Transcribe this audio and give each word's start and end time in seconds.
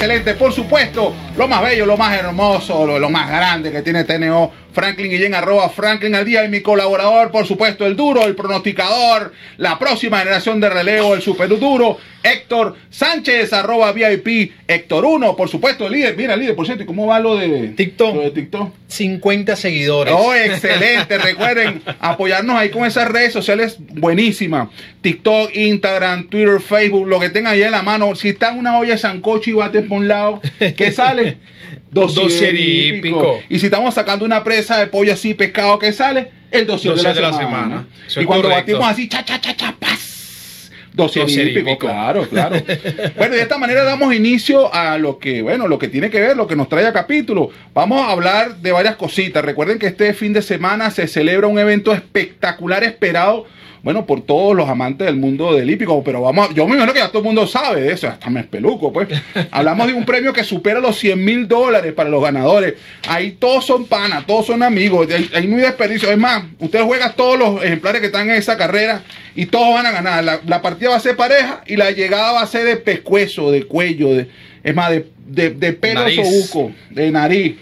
excelente, 0.00 0.32
por 0.32 0.50
supuesto, 0.50 1.14
lo 1.36 1.46
más 1.46 1.60
bello, 1.60 1.84
lo 1.84 1.98
más 1.98 2.16
hermoso, 2.16 2.86
lo, 2.86 2.98
lo 2.98 3.10
más 3.10 3.28
grande 3.28 3.70
que 3.70 3.82
tiene 3.82 4.04
TNO 4.04 4.50
Franklin 4.72 5.10
Guillén, 5.10 5.34
arroba 5.34 5.68
Franklin 5.68 6.14
al 6.14 6.24
día 6.24 6.44
y 6.44 6.48
mi 6.48 6.60
colaborador, 6.60 7.30
por 7.30 7.46
supuesto, 7.46 7.86
el 7.86 7.96
duro, 7.96 8.24
el 8.24 8.34
pronosticador, 8.34 9.32
la 9.56 9.78
próxima 9.78 10.18
generación 10.18 10.60
de 10.60 10.70
relevo, 10.70 11.14
el 11.14 11.22
super 11.22 11.48
duro, 11.48 11.98
Héctor 12.22 12.76
Sánchez, 12.90 13.52
arroba 13.52 13.92
VIP, 13.92 14.52
Héctor 14.68 15.04
1, 15.04 15.36
por 15.36 15.48
supuesto, 15.48 15.86
el 15.86 15.92
líder, 15.92 16.16
mira 16.16 16.36
líder, 16.36 16.54
por 16.54 16.66
cierto, 16.66 16.84
¿y 16.84 16.86
¿cómo 16.86 17.06
va 17.06 17.18
lo 17.18 17.36
de 17.36 17.68
TikTok? 17.68 18.14
Lo 18.14 18.22
de 18.22 18.30
TikTok. 18.30 18.72
50 18.88 19.56
seguidores. 19.56 20.14
Oh, 20.16 20.34
excelente. 20.34 21.16
Recuerden 21.18 21.82
apoyarnos 22.00 22.56
ahí 22.56 22.70
con 22.70 22.84
esas 22.84 23.08
redes 23.08 23.32
sociales 23.32 23.76
buenísimas. 23.78 24.68
TikTok, 25.00 25.54
Instagram, 25.54 26.28
Twitter, 26.28 26.60
Facebook, 26.60 27.06
lo 27.06 27.20
que 27.20 27.30
tengan 27.30 27.54
ahí 27.54 27.62
en 27.62 27.70
la 27.70 27.82
mano. 27.82 28.14
Si 28.14 28.30
está 28.30 28.50
en 28.50 28.58
una 28.58 28.78
olla 28.78 28.92
de 28.92 28.98
sancocho 28.98 29.50
y 29.50 29.54
bate 29.54 29.82
por 29.90 29.98
un 29.98 30.08
lado, 30.08 30.40
¿qué 30.76 30.92
sale? 30.92 31.36
Dosier 31.90 32.54
y 32.54 33.00
pico. 33.02 33.40
Y 33.50 33.58
si 33.58 33.66
estamos 33.66 33.92
sacando 33.92 34.24
una 34.24 34.42
presa 34.42 34.78
de 34.78 34.86
pollo 34.86 35.12
así, 35.12 35.34
pescado, 35.34 35.78
¿qué 35.78 35.92
sale? 35.92 36.30
El 36.50 36.66
dosier, 36.66 36.94
de 36.94 37.02
la, 37.02 37.12
de 37.12 37.20
la 37.20 37.32
semana. 37.32 37.86
Y 38.16 38.24
cuando 38.24 38.48
correcto. 38.48 38.72
batimos 38.72 38.90
así, 38.90 39.08
cha, 39.08 39.24
cha, 39.24 39.40
cha, 39.40 39.54
cha, 39.54 39.74
paz. 39.78 40.70
Dosier, 40.92 41.24
Dosier 41.24 41.46
y 41.46 41.50
y 41.50 41.54
pico, 41.54 41.70
pico. 41.70 41.86
claro, 41.86 42.28
claro. 42.28 42.56
bueno, 43.16 43.36
de 43.36 43.42
esta 43.42 43.58
manera 43.58 43.84
damos 43.84 44.12
inicio 44.12 44.72
a 44.74 44.98
lo 44.98 45.18
que, 45.18 45.42
bueno, 45.42 45.68
lo 45.68 45.78
que 45.78 45.86
tiene 45.86 46.10
que 46.10 46.20
ver, 46.20 46.36
lo 46.36 46.48
que 46.48 46.56
nos 46.56 46.68
trae 46.68 46.86
a 46.86 46.92
capítulo. 46.92 47.50
Vamos 47.74 48.00
a 48.00 48.10
hablar 48.10 48.56
de 48.56 48.72
varias 48.72 48.96
cositas. 48.96 49.44
Recuerden 49.44 49.78
que 49.78 49.86
este 49.86 50.12
fin 50.14 50.32
de 50.32 50.42
semana 50.42 50.90
se 50.90 51.06
celebra 51.06 51.46
un 51.46 51.58
evento 51.58 51.92
espectacular 51.92 52.82
esperado, 52.82 53.46
bueno, 53.82 54.04
por 54.06 54.22
todos 54.22 54.54
los 54.56 54.68
amantes 54.68 55.06
del 55.06 55.16
mundo 55.16 55.54
del 55.54 55.70
hípico, 55.70 56.02
pero 56.04 56.20
vamos, 56.22 56.50
a- 56.50 56.54
yo 56.54 56.66
me 56.66 56.74
imagino 56.74 56.92
que 56.92 56.98
ya 57.00 57.08
todo 57.08 57.18
el 57.20 57.24
mundo 57.24 57.46
sabe 57.46 57.80
de 57.82 57.92
eso, 57.92 58.08
hasta 58.08 58.28
me 58.30 58.40
espeluco, 58.40 58.92
pues. 58.92 59.08
Hablamos 59.50 59.86
de 59.86 59.94
un 59.94 60.04
premio 60.04 60.32
que 60.32 60.44
supera 60.44 60.80
los 60.80 60.98
100 60.98 61.24
mil 61.24 61.48
dólares 61.48 61.92
para 61.92 62.10
los 62.10 62.22
ganadores. 62.22 62.74
Ahí 63.08 63.32
todos 63.32 63.64
son 63.66 63.86
panas, 63.86 64.26
todos 64.26 64.46
son 64.46 64.62
amigos, 64.62 65.08
hay, 65.10 65.30
hay 65.34 65.46
muy 65.48 65.62
desperdicio. 65.62 66.10
Es 66.10 66.18
más, 66.18 66.44
usted 66.58 66.82
juega 66.82 67.12
todos 67.14 67.38
los 67.38 67.64
ejemplares 67.64 68.00
que 68.00 68.06
están 68.08 68.28
en 68.30 68.36
esa 68.36 68.56
carrera 68.56 69.02
y 69.34 69.46
todos 69.46 69.72
van 69.74 69.86
a 69.86 69.92
ganar. 69.92 70.22
La, 70.24 70.40
la 70.46 70.60
partida 70.62 70.90
va 70.90 70.96
a 70.96 71.00
ser 71.00 71.16
pareja 71.16 71.62
y 71.66 71.76
la 71.76 71.90
llegada 71.90 72.32
va 72.32 72.42
a 72.42 72.46
ser 72.46 72.64
de 72.64 72.76
pescuezo, 72.76 73.50
de 73.50 73.64
cuello, 73.64 74.14
de, 74.14 74.28
es 74.62 74.74
más, 74.74 74.90
de, 74.90 75.06
de, 75.26 75.50
de 75.50 75.72
pelo 75.72 76.00
Nariz. 76.00 76.16
sobuco, 76.16 76.72
de 76.90 77.10
nariz. 77.10 77.56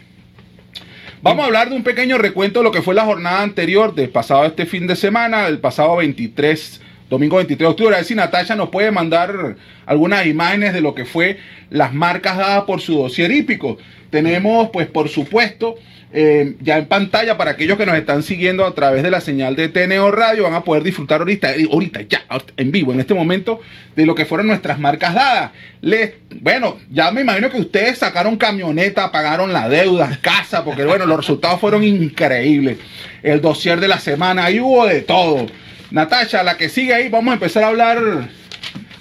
Vamos 1.20 1.42
a 1.42 1.46
hablar 1.46 1.68
de 1.68 1.74
un 1.74 1.82
pequeño 1.82 2.16
recuento 2.16 2.60
de 2.60 2.64
lo 2.64 2.70
que 2.70 2.80
fue 2.80 2.94
la 2.94 3.04
jornada 3.04 3.42
anterior 3.42 3.92
del 3.92 4.08
pasado 4.08 4.44
este 4.44 4.66
fin 4.66 4.86
de 4.86 4.94
semana, 4.94 5.48
el 5.48 5.58
pasado 5.58 5.96
23, 5.96 6.80
domingo 7.10 7.38
23 7.38 7.58
de 7.58 7.66
octubre. 7.66 7.94
A 7.96 7.98
ver 7.98 8.04
si 8.04 8.14
Natasha 8.14 8.54
nos 8.54 8.68
puede 8.68 8.92
mandar 8.92 9.56
algunas 9.84 10.26
imágenes 10.26 10.72
de 10.74 10.80
lo 10.80 10.94
que 10.94 11.04
fue 11.04 11.38
las 11.70 11.92
marcas 11.92 12.36
dadas 12.36 12.62
por 12.64 12.80
su 12.80 12.94
dossier 12.94 13.32
hípico. 13.32 13.78
Tenemos, 14.10 14.70
pues, 14.70 14.86
por 14.86 15.08
supuesto, 15.08 15.74
eh, 16.10 16.56
ya 16.60 16.78
en 16.78 16.86
pantalla 16.86 17.36
para 17.36 17.50
aquellos 17.50 17.76
que 17.76 17.84
nos 17.84 17.94
están 17.94 18.22
siguiendo 18.22 18.64
a 18.64 18.74
través 18.74 19.02
de 19.02 19.10
la 19.10 19.20
señal 19.20 19.56
de 19.56 19.68
TNO 19.68 20.10
Radio, 20.10 20.44
van 20.44 20.54
a 20.54 20.64
poder 20.64 20.82
disfrutar 20.82 21.20
ahorita, 21.20 21.54
eh, 21.54 21.68
ahorita 21.70 22.00
ya, 22.02 22.22
en 22.56 22.72
vivo, 22.72 22.92
en 22.92 23.00
este 23.00 23.12
momento, 23.12 23.60
de 23.94 24.06
lo 24.06 24.14
que 24.14 24.24
fueron 24.24 24.46
nuestras 24.46 24.78
marcas 24.78 25.14
dadas. 25.14 25.50
Les, 25.82 26.14
bueno, 26.40 26.78
ya 26.90 27.10
me 27.10 27.20
imagino 27.20 27.50
que 27.50 27.60
ustedes 27.60 27.98
sacaron 27.98 28.36
camioneta, 28.38 29.12
pagaron 29.12 29.52
la 29.52 29.68
deuda, 29.68 30.18
casa, 30.22 30.64
porque 30.64 30.84
bueno, 30.84 31.04
los 31.04 31.18
resultados 31.18 31.60
fueron 31.60 31.84
increíbles. 31.84 32.78
El 33.22 33.42
dossier 33.42 33.78
de 33.78 33.88
la 33.88 33.98
semana, 33.98 34.46
ahí 34.46 34.60
hubo 34.60 34.86
de 34.86 35.02
todo. 35.02 35.46
Natasha, 35.90 36.42
la 36.42 36.56
que 36.56 36.70
sigue 36.70 36.94
ahí, 36.94 37.08
vamos 37.08 37.32
a 37.32 37.34
empezar 37.34 37.64
a 37.64 37.68
hablar 37.68 37.98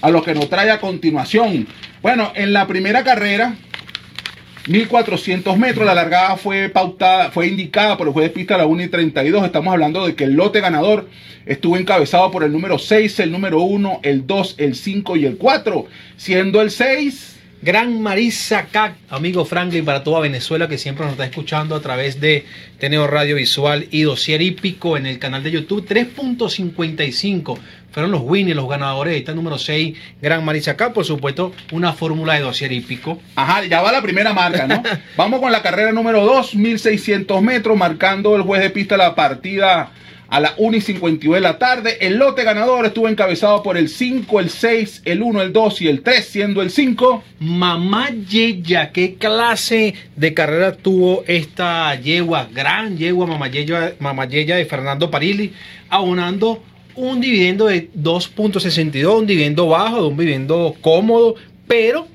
a 0.02 0.10
lo 0.10 0.24
que 0.24 0.34
nos 0.34 0.50
trae 0.50 0.72
a 0.72 0.80
continuación. 0.80 1.68
Bueno, 2.02 2.32
en 2.36 2.54
la 2.54 2.67
primera 2.67 3.04
carrera, 3.04 3.56
1400 4.67 5.58
metros, 5.58 5.86
la 5.86 5.95
largada 5.95 6.36
fue 6.36 6.67
pautada, 6.67 7.32
fue 7.32 7.48
indicada 7.48 7.98
por 7.98 8.08
el 8.08 8.14
juez 8.14 8.28
de 8.28 8.33
pista 8.33 8.55
a 8.55 8.58
la 8.58 8.66
1 8.66 8.83
y 8.83 8.88
32. 8.89 9.45
Estamos 9.45 9.72
hablando 9.72 10.05
de 10.05 10.16
que 10.16 10.26
el 10.26 10.33
lote 10.33 10.60
ganador 10.60 11.08
estuvo 11.45 11.78
encabezado 11.78 12.30
por 12.32 12.44
el 12.44 12.52
número 12.52 12.78
6, 12.78 13.20
el 13.22 13.32
número 13.32 13.61
1, 13.61 14.02
el 14.04 14.28
2, 14.28 14.55
el 14.58 14.76
5 14.76 15.16
y 15.16 15.26
el 15.26 15.38
4, 15.38 15.86
siendo 16.17 16.61
el 16.61 16.72
6 16.72 17.36
Gran 17.60 18.02
Marisa 18.04 18.68
Cac, 18.72 18.98
amigo 19.10 19.44
Franklin, 19.44 19.84
para 19.84 20.04
toda 20.04 20.20
Venezuela 20.20 20.68
que 20.68 20.78
siempre 20.78 21.06
nos 21.06 21.14
está 21.14 21.26
escuchando 21.26 21.76
a 21.76 21.82
través 21.82 22.22
de 22.22 22.45
Teneo 22.78 23.08
Radio 23.08 23.36
Visual 23.36 23.88
y 23.90 24.04
Dosier 24.04 24.44
Hípico 24.44 24.95
en 24.95 25.08
el 25.08 25.18
canal 25.18 25.42
de 25.42 25.50
YouTube. 25.50 25.84
3.55 25.88 27.58
fueron 27.92 28.12
los 28.12 28.22
winners, 28.22 28.56
los 28.56 28.70
ganadores. 28.70 29.14
Ahí 29.14 29.20
está 29.20 29.32
el 29.32 29.38
número 29.38 29.58
6, 29.58 29.98
Gran 30.22 30.46
Marisa 30.46 30.78
Cac, 30.78 30.94
por 30.94 31.04
supuesto, 31.04 31.52
una 31.72 31.94
fórmula 31.94 32.36
de 32.36 32.42
Dosier 32.42 32.72
Hípico. 32.72 33.20
Ajá, 33.36 33.66
ya 33.66 33.82
va 33.82 33.92
la 33.92 34.04
primera 34.04 34.34
marca, 34.34 34.67
¿no? 34.67 34.84
Vamos 35.17 35.40
con 35.40 35.52
la 35.52 35.64
carrera 35.64 35.92
número 35.92 36.23
2, 36.26 36.54
1600 36.54 37.42
metros, 37.42 37.76
marcando 37.76 38.36
el 38.36 38.44
juez 38.44 38.62
de 38.62 38.70
pista 38.70 38.98
la 38.98 39.16
partida 39.16 39.92
a 40.30 40.39
la 40.39 40.54
1 40.58 40.77
y 40.77 40.82
52 40.82 41.36
de 41.36 41.42
la 41.42 41.58
tarde. 41.58 41.98
El 42.02 42.17
lote 42.17 42.43
ganador 42.43 42.86
estuvo 42.86 43.08
encabezado 43.08 43.64
por 43.64 43.77
el 43.77 43.88
5, 43.89 44.39
el 44.39 44.49
6, 44.49 45.02
el 45.05 45.21
1, 45.21 45.42
el 45.42 45.54
2 45.54 45.82
y 45.83 45.88
el 45.88 46.02
3, 46.02 46.26
siendo 46.26 46.61
el 46.61 46.70
5. 46.70 47.23
Mamá 47.39 48.10
Yeya, 48.30 48.92
¿qué 48.92 49.16
clase 49.16 49.93
de 50.16 50.33
carrera 50.33 50.73
tuvo 50.76 51.23
esta 51.27 51.95
yegua? 51.95 52.48
Gran 52.54 52.98
yegua 52.98 53.26
Mamá 53.26 53.48
Yeya, 53.48 53.93
Mamá 53.99 54.26
Yeya 54.27 54.58
de 54.58 54.66
Fernando 54.66 55.10
Parilli, 55.10 55.54
aunando 55.89 56.64
un 56.95 57.21
dividendo 57.21 57.67
de 57.67 57.89
2.62, 57.93 59.20
un 59.20 59.27
dividendo 59.27 59.67
bajo, 59.67 60.08
un 60.08 60.17
dividendo 60.17 60.76
cómodo, 60.82 61.36
pero 61.67 62.08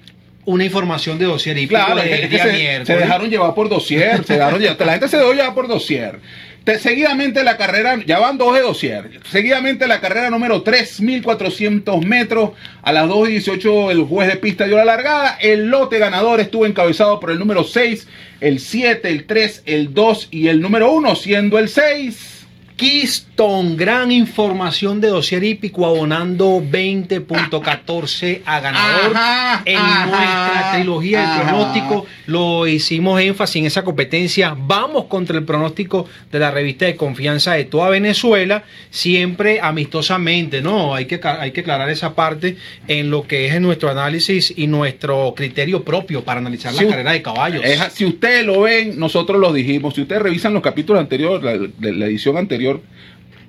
una 0.44 0.64
información 0.64 1.18
de 1.18 1.26
dossier 1.26 1.56
hípico 1.56 1.80
Claro, 1.84 2.00
del 2.00 2.12
es 2.12 2.20
que 2.22 2.28
día 2.28 2.42
se, 2.42 2.84
se 2.86 2.96
dejaron 2.96 3.30
llevar 3.30 3.54
por 3.54 3.68
dossier, 3.68 4.24
se 4.24 4.32
dejaron 4.34 4.60
llevar- 4.60 4.84
la 4.84 4.92
gente 4.92 5.08
se 5.08 5.16
dejó 5.18 5.32
llevar 5.32 5.54
por 5.54 5.68
dossier. 5.68 6.18
Te- 6.64 6.78
seguidamente 6.78 7.42
la 7.42 7.56
carrera, 7.56 7.98
ya 8.06 8.18
van 8.20 8.38
dos 8.38 8.54
de 8.54 8.60
dossier. 8.62 9.20
Seguidamente 9.30 9.86
la 9.88 10.00
carrera 10.00 10.30
número 10.30 10.62
3.400 10.62 12.04
metros. 12.04 12.50
A 12.82 12.92
las 12.92 13.08
2 13.08 13.28
y 13.28 13.32
18 13.32 13.90
el 13.90 14.02
juez 14.02 14.28
de 14.28 14.36
pista 14.36 14.66
dio 14.66 14.76
la 14.76 14.84
largada. 14.84 15.36
El 15.40 15.66
lote 15.68 15.98
ganador 15.98 16.40
estuvo 16.40 16.66
encabezado 16.66 17.18
por 17.20 17.30
el 17.30 17.38
número 17.38 17.64
6, 17.64 18.06
el 18.40 18.60
7, 18.60 19.08
el 19.08 19.24
3, 19.26 19.62
el 19.66 19.94
2 19.94 20.28
y 20.30 20.48
el 20.48 20.60
número 20.60 20.92
1, 20.92 21.14
siendo 21.16 21.58
el 21.58 21.68
6. 21.68 22.41
Keystone, 22.82 23.76
gran 23.76 24.10
información 24.10 25.00
de 25.00 25.06
dossier 25.06 25.44
hípico 25.44 25.86
abonando 25.86 26.60
20.14 26.60 28.40
a 28.44 28.58
ganador 28.58 29.12
Ajá, 29.16 29.62
en 29.64 29.76
ajá, 29.76 30.06
nuestra 30.06 30.72
trilogía 30.74 31.20
de 31.20 31.26
ajá. 31.26 31.42
pronóstico. 31.42 32.06
Lo 32.26 32.66
hicimos 32.66 33.20
énfasis 33.20 33.56
en 33.60 33.66
esa 33.66 33.84
competencia. 33.84 34.56
Vamos 34.58 35.04
contra 35.04 35.38
el 35.38 35.44
pronóstico 35.44 36.06
de 36.32 36.38
la 36.40 36.50
revista 36.50 36.86
de 36.86 36.96
confianza 36.96 37.52
de 37.52 37.66
toda 37.66 37.88
Venezuela, 37.88 38.64
siempre 38.90 39.60
amistosamente, 39.62 40.60
¿no? 40.60 40.92
Hay 40.94 41.04
que, 41.06 41.20
hay 41.22 41.52
que 41.52 41.60
aclarar 41.60 41.88
esa 41.88 42.14
parte 42.16 42.56
en 42.88 43.10
lo 43.10 43.28
que 43.28 43.46
es 43.46 43.60
nuestro 43.60 43.90
análisis 43.90 44.52
y 44.56 44.66
nuestro 44.66 45.34
criterio 45.36 45.84
propio 45.84 46.24
para 46.24 46.40
analizar 46.40 46.72
Si 46.74 46.82
la 46.84 46.90
carrera 46.90 47.12
de 47.12 47.22
caballos. 47.22 47.64
Es- 47.64 47.92
si 47.92 48.04
ustedes 48.06 48.44
lo 48.44 48.62
ven, 48.62 48.98
nosotros 48.98 49.38
lo 49.40 49.52
dijimos. 49.52 49.94
Si 49.94 50.02
ustedes 50.02 50.22
revisan 50.22 50.52
los 50.52 50.62
capítulos 50.64 51.00
anteriores, 51.00 51.70
la 51.80 52.06
edición 52.06 52.36
anterior, 52.36 52.71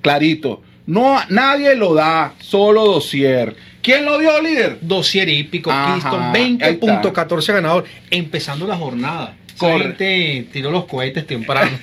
clarito. 0.01 0.61
No, 0.85 1.17
nadie 1.29 1.75
lo 1.75 1.93
da, 1.93 2.33
solo 2.39 2.85
dossier. 2.85 3.55
¿Quién 3.81 4.05
lo 4.05 4.17
dio, 4.17 4.41
líder? 4.41 4.77
Dosier 4.81 5.29
hípico, 5.29 5.69
está. 5.69 6.33
20.14 6.33 7.53
ganador, 7.53 7.85
empezando 8.09 8.67
la 8.67 8.75
jornada. 8.75 9.35
Gente 9.59 10.47
tiró 10.51 10.71
los 10.71 10.85
cohetes 10.85 11.27
temprano. 11.27 11.77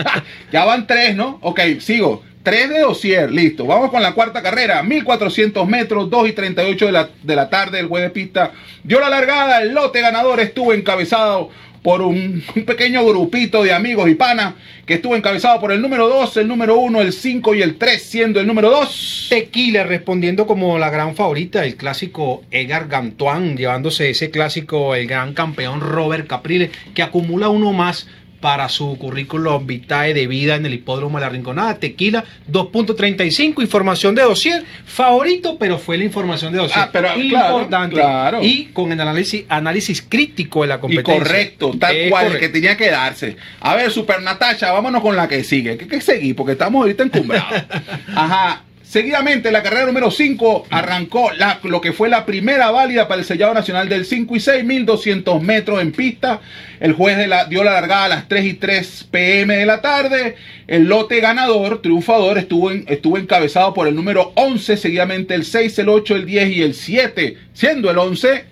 ya 0.52 0.64
van 0.64 0.86
tres, 0.86 1.16
¿no? 1.16 1.38
Ok, 1.42 1.60
sigo. 1.80 2.22
Tres 2.42 2.68
de 2.68 2.78
dossier, 2.78 3.32
listo. 3.32 3.66
Vamos 3.66 3.90
con 3.90 4.00
la 4.02 4.12
cuarta 4.12 4.40
carrera. 4.40 4.80
1400 4.82 5.66
metros, 5.66 6.08
2 6.08 6.28
y 6.28 6.32
38 6.32 6.86
de 6.86 6.92
la, 6.92 7.08
de 7.22 7.36
la 7.36 7.50
tarde. 7.50 7.80
El 7.80 7.88
juez 7.88 8.04
de 8.04 8.10
pista 8.10 8.52
dio 8.84 9.00
la 9.00 9.10
largada. 9.10 9.62
El 9.62 9.74
lote 9.74 10.00
ganador 10.00 10.38
estuvo 10.38 10.72
encabezado 10.72 11.50
por 11.86 12.02
un, 12.02 12.42
pequeño 12.66 13.06
grupito 13.06 13.62
de 13.62 13.72
amigos 13.72 14.10
y 14.10 14.16
panas 14.16 14.54
que 14.84 14.94
estuvo 14.94 15.14
encabezado 15.14 15.60
por 15.60 15.70
el 15.70 15.80
número 15.80 16.08
2, 16.08 16.38
el 16.38 16.48
número 16.48 16.78
1, 16.78 17.00
el 17.00 17.12
5 17.12 17.54
y 17.54 17.62
el 17.62 17.76
3, 17.76 18.02
siendo 18.02 18.40
el 18.40 18.46
número 18.48 18.70
2. 18.70 19.28
Tequila 19.30 19.84
respondiendo 19.84 20.48
como 20.48 20.80
la 20.80 20.90
gran 20.90 21.14
favorita, 21.14 21.64
el 21.64 21.76
clásico 21.76 22.42
Edgar 22.50 22.88
Gantuan, 22.88 23.56
llevándose 23.56 24.10
ese 24.10 24.32
clásico, 24.32 24.96
el 24.96 25.06
gran 25.06 25.32
campeón 25.32 25.80
Robert 25.80 26.26
Capriles, 26.26 26.72
que 26.92 27.04
acumula 27.04 27.50
uno 27.50 27.72
más 27.72 28.08
para 28.40 28.68
su 28.68 28.96
currículum 28.98 29.66
vitae 29.66 30.14
de 30.14 30.26
vida 30.26 30.56
en 30.56 30.66
el 30.66 30.74
hipódromo 30.74 31.18
de 31.18 31.24
la 31.24 31.30
Rinconada. 31.30 31.74
Tequila 31.78 32.24
2.35, 32.50 33.62
información 33.62 34.14
de 34.14 34.22
dossier, 34.22 34.64
favorito, 34.84 35.56
pero 35.58 35.78
fue 35.78 35.96
la 35.98 36.04
información 36.04 36.52
de 36.52 36.58
dossier. 36.58 36.80
Ah, 36.84 36.90
pero, 36.92 37.08
claro, 37.14 37.56
importante. 37.56 37.94
claro. 37.96 38.38
Y 38.42 38.66
con 38.66 38.92
el 38.92 39.00
análisis, 39.00 39.44
análisis 39.48 40.02
crítico 40.08 40.62
de 40.62 40.68
la 40.68 40.76
Y 40.76 40.78
competencia. 40.80 41.14
correcto, 41.24 41.72
tal 41.78 41.96
Es 41.96 42.10
cual, 42.10 42.26
el 42.26 42.32
correcto. 42.32 42.46
que 42.46 42.52
tenía 42.52 42.76
que 42.76 42.90
darse. 42.90 43.36
A 43.60 43.74
ver, 43.74 43.90
Super 43.90 44.22
Natasha, 44.22 44.72
vámonos 44.72 45.02
con 45.02 45.16
la 45.16 45.28
que 45.28 45.42
sigue. 45.44 45.76
¿Qué, 45.76 45.86
qué 45.88 46.00
seguí? 46.00 46.34
Porque 46.34 46.52
estamos 46.52 46.80
ahorita 46.82 47.02
encumbrados. 47.04 47.62
Ajá. 48.14 48.62
Seguidamente, 48.96 49.52
la 49.52 49.62
carrera 49.62 49.84
número 49.84 50.10
5 50.10 50.68
arrancó 50.70 51.30
la- 51.32 51.60
lo 51.64 51.82
que 51.82 51.92
fue 51.92 52.08
la 52.08 52.24
primera 52.24 52.70
válida 52.70 53.06
para 53.06 53.20
el 53.20 53.26
sellado 53.26 53.52
nacional 53.52 53.90
del 53.90 54.06
5 54.06 54.34
y 54.34 54.40
6, 54.40 54.64
1200 54.64 55.42
metros 55.42 55.82
en 55.82 55.92
pista. 55.92 56.40
El 56.80 56.94
juez 56.94 57.18
de 57.18 57.26
la, 57.26 57.44
dio 57.44 57.62
la 57.62 57.72
largada 57.74 58.04
a 58.06 58.08
las 58.08 58.26
3 58.26 58.46
y 58.46 58.54
3 58.54 59.06
pm 59.10 59.54
de 59.54 59.66
la 59.66 59.82
tarde. 59.82 60.36
El 60.66 60.84
lote 60.84 61.20
ganador, 61.20 61.82
triunfador, 61.82 62.38
estuvo, 62.38 62.70
en- 62.70 62.86
estuvo 62.88 63.18
encabezado 63.18 63.74
por 63.74 63.86
el 63.86 63.94
número 63.94 64.32
11, 64.34 64.78
seguidamente 64.78 65.34
el 65.34 65.44
6, 65.44 65.78
el 65.78 65.90
8, 65.90 66.16
el 66.16 66.24
10 66.24 66.48
y 66.56 66.62
el 66.62 66.72
7, 66.72 67.36
siendo 67.52 67.90
el 67.90 67.98
11 67.98 68.44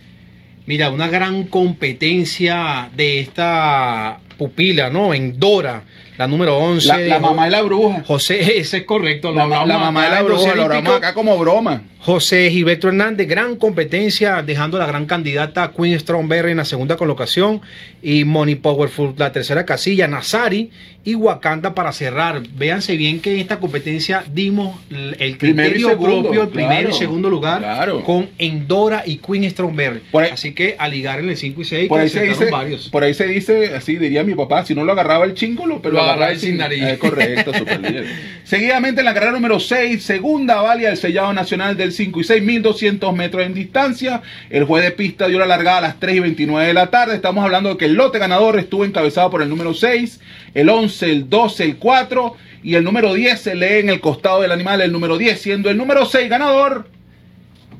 Mira, 0.67 0.89
una 0.91 1.09
gran 1.09 1.45
competencia 1.45 2.89
de 2.97 3.21
esta 3.21 4.19
pupila, 4.39 4.89
¿no? 4.89 5.13
En 5.13 5.39
Dora, 5.39 5.83
la 6.17 6.27
número 6.27 6.57
11. 6.57 7.09
la, 7.09 7.19
mamá 7.19 7.47
de 7.47 7.51
la 7.51 7.63
bruja. 7.63 8.03
José, 8.07 8.41
ese 8.59 8.79
es 8.79 8.85
correcto. 8.85 9.33
La, 9.33 9.47
mamá 9.47 10.05
de 10.05 10.11
la 10.11 10.23
bruja, 10.23 10.55
lo 10.55 10.63
hablamos 10.65 10.97
acá 10.97 11.15
como 11.15 11.37
broma. 11.39 11.83
José 12.05 12.51
Gilberto 12.51 12.89
Hernández, 12.89 13.27
gran 13.27 13.57
competencia, 13.57 14.43
dejando 14.43 14.79
la 14.79 14.85
gran 14.85 15.07
candidata 15.07 15.73
Queen 15.75 15.99
Strongberry 15.99 16.51
en 16.51 16.59
la 16.59 16.67
segunda 16.67 16.99
colocación 16.99 17.63
y 18.03 18.25
Money 18.25 18.57
Powerful 18.57 19.15
la 19.17 19.33
tercera 19.33 19.65
casilla, 19.65 20.07
Nazari 20.07 20.71
y 21.03 21.15
Wakanda 21.15 21.75
para 21.75 21.93
cerrar. 21.93 22.43
Véanse 22.55 22.99
bien 22.99 23.21
que 23.21 23.33
en 23.33 23.41
esta 23.41 23.59
competencia 23.59 24.23
dimos 24.31 24.79
el 24.91 25.39
criterio 25.39 25.89
segundo, 25.89 26.23
propio, 26.25 26.43
el 26.43 26.49
primero 26.49 26.91
y 26.91 26.93
segundo 26.93 27.31
lugar 27.31 27.61
claro. 27.61 28.05
con 28.05 28.29
Endora 28.37 29.03
y 29.07 29.17
Queen 29.17 29.45
ahí- 29.45 30.31
Así 30.31 30.53
que 30.53 30.77
a 30.79 30.89
ligar 30.89 31.21
en 31.21 31.31
el 31.31 31.39
5 31.39 31.63
y 31.63 31.65
6 31.65 31.89
Por 31.89 31.99
que 31.99 32.03
ahí, 32.03 32.09
se 32.11 32.23
dice, 32.23 32.51
varios. 32.51 32.91
por 32.91 33.03
ahí 33.03 33.15
se 33.15 33.27
dice, 33.27 33.75
así 33.75 33.97
diría 33.97 34.25
mi 34.25 34.35
papá, 34.35 34.67
si 34.67 34.75
no 34.75 34.85
lo 34.85 34.93
agarraba 34.93 35.25
el 35.25 35.33
chingolo, 35.33 35.81
pero 35.81 35.95
Agarraba 36.05 36.33
el 36.33 36.39
sin 36.39 36.57
nariz. 36.57 36.83
Eh, 36.83 36.99
correcto, 36.99 37.53
super 37.53 37.81
líder. 37.81 38.07
Seguidamente 38.45 39.01
en 39.01 39.07
la 39.07 39.15
carrera 39.15 39.33
número 39.33 39.59
6, 39.59 40.03
segunda 40.03 40.61
válida 40.63 40.89
del 40.89 40.99
sellado 40.99 41.33
nacional 41.33 41.77
del 41.77 41.93
5 41.93 42.21
y 42.21 42.25
6, 42.25 42.43
1200 42.43 43.15
metros 43.15 43.45
en 43.45 43.55
distancia. 43.55 44.23
El 44.51 44.65
juez 44.65 44.85
de 44.85 44.91
pista 44.91 45.27
dio 45.29 45.39
la 45.39 45.47
largada 45.47 45.79
a 45.79 45.81
las 45.83 46.01
3 46.01 46.17
y 46.17 46.21
29 46.21 46.67
de 46.67 46.75
la 46.75 46.89
tarde. 46.89 47.15
Estamos 47.15 47.45
hablando 47.45 47.71
de 47.71 47.77
que 47.77 47.87
el 47.87 47.95
lote 47.95 48.19
ganador 48.19 48.59
estuvo 48.59 48.85
encabezado 48.85 49.31
por 49.31 49.43
el 49.43 49.49
número 49.49 49.75
6, 49.75 50.21
el 50.55 50.69
11, 50.69 51.11
el 51.11 51.29
12, 51.29 51.65
el 51.65 51.77
4 51.77 52.37
y 52.63 52.77
el 52.77 52.85
número 52.85 53.13
10 53.13 53.41
se 53.41 53.55
lee 53.55 53.81
en 53.81 53.91
el 53.91 54.01
costado 54.01 54.41
del 54.41 54.53
animal, 54.53 54.81
el 54.81 54.91
número 54.91 55.19
10 55.19 55.41
siendo 55.41 55.71
el 55.71 55.77
número 55.77 56.07
6 56.07 56.29
ganador. 56.31 56.94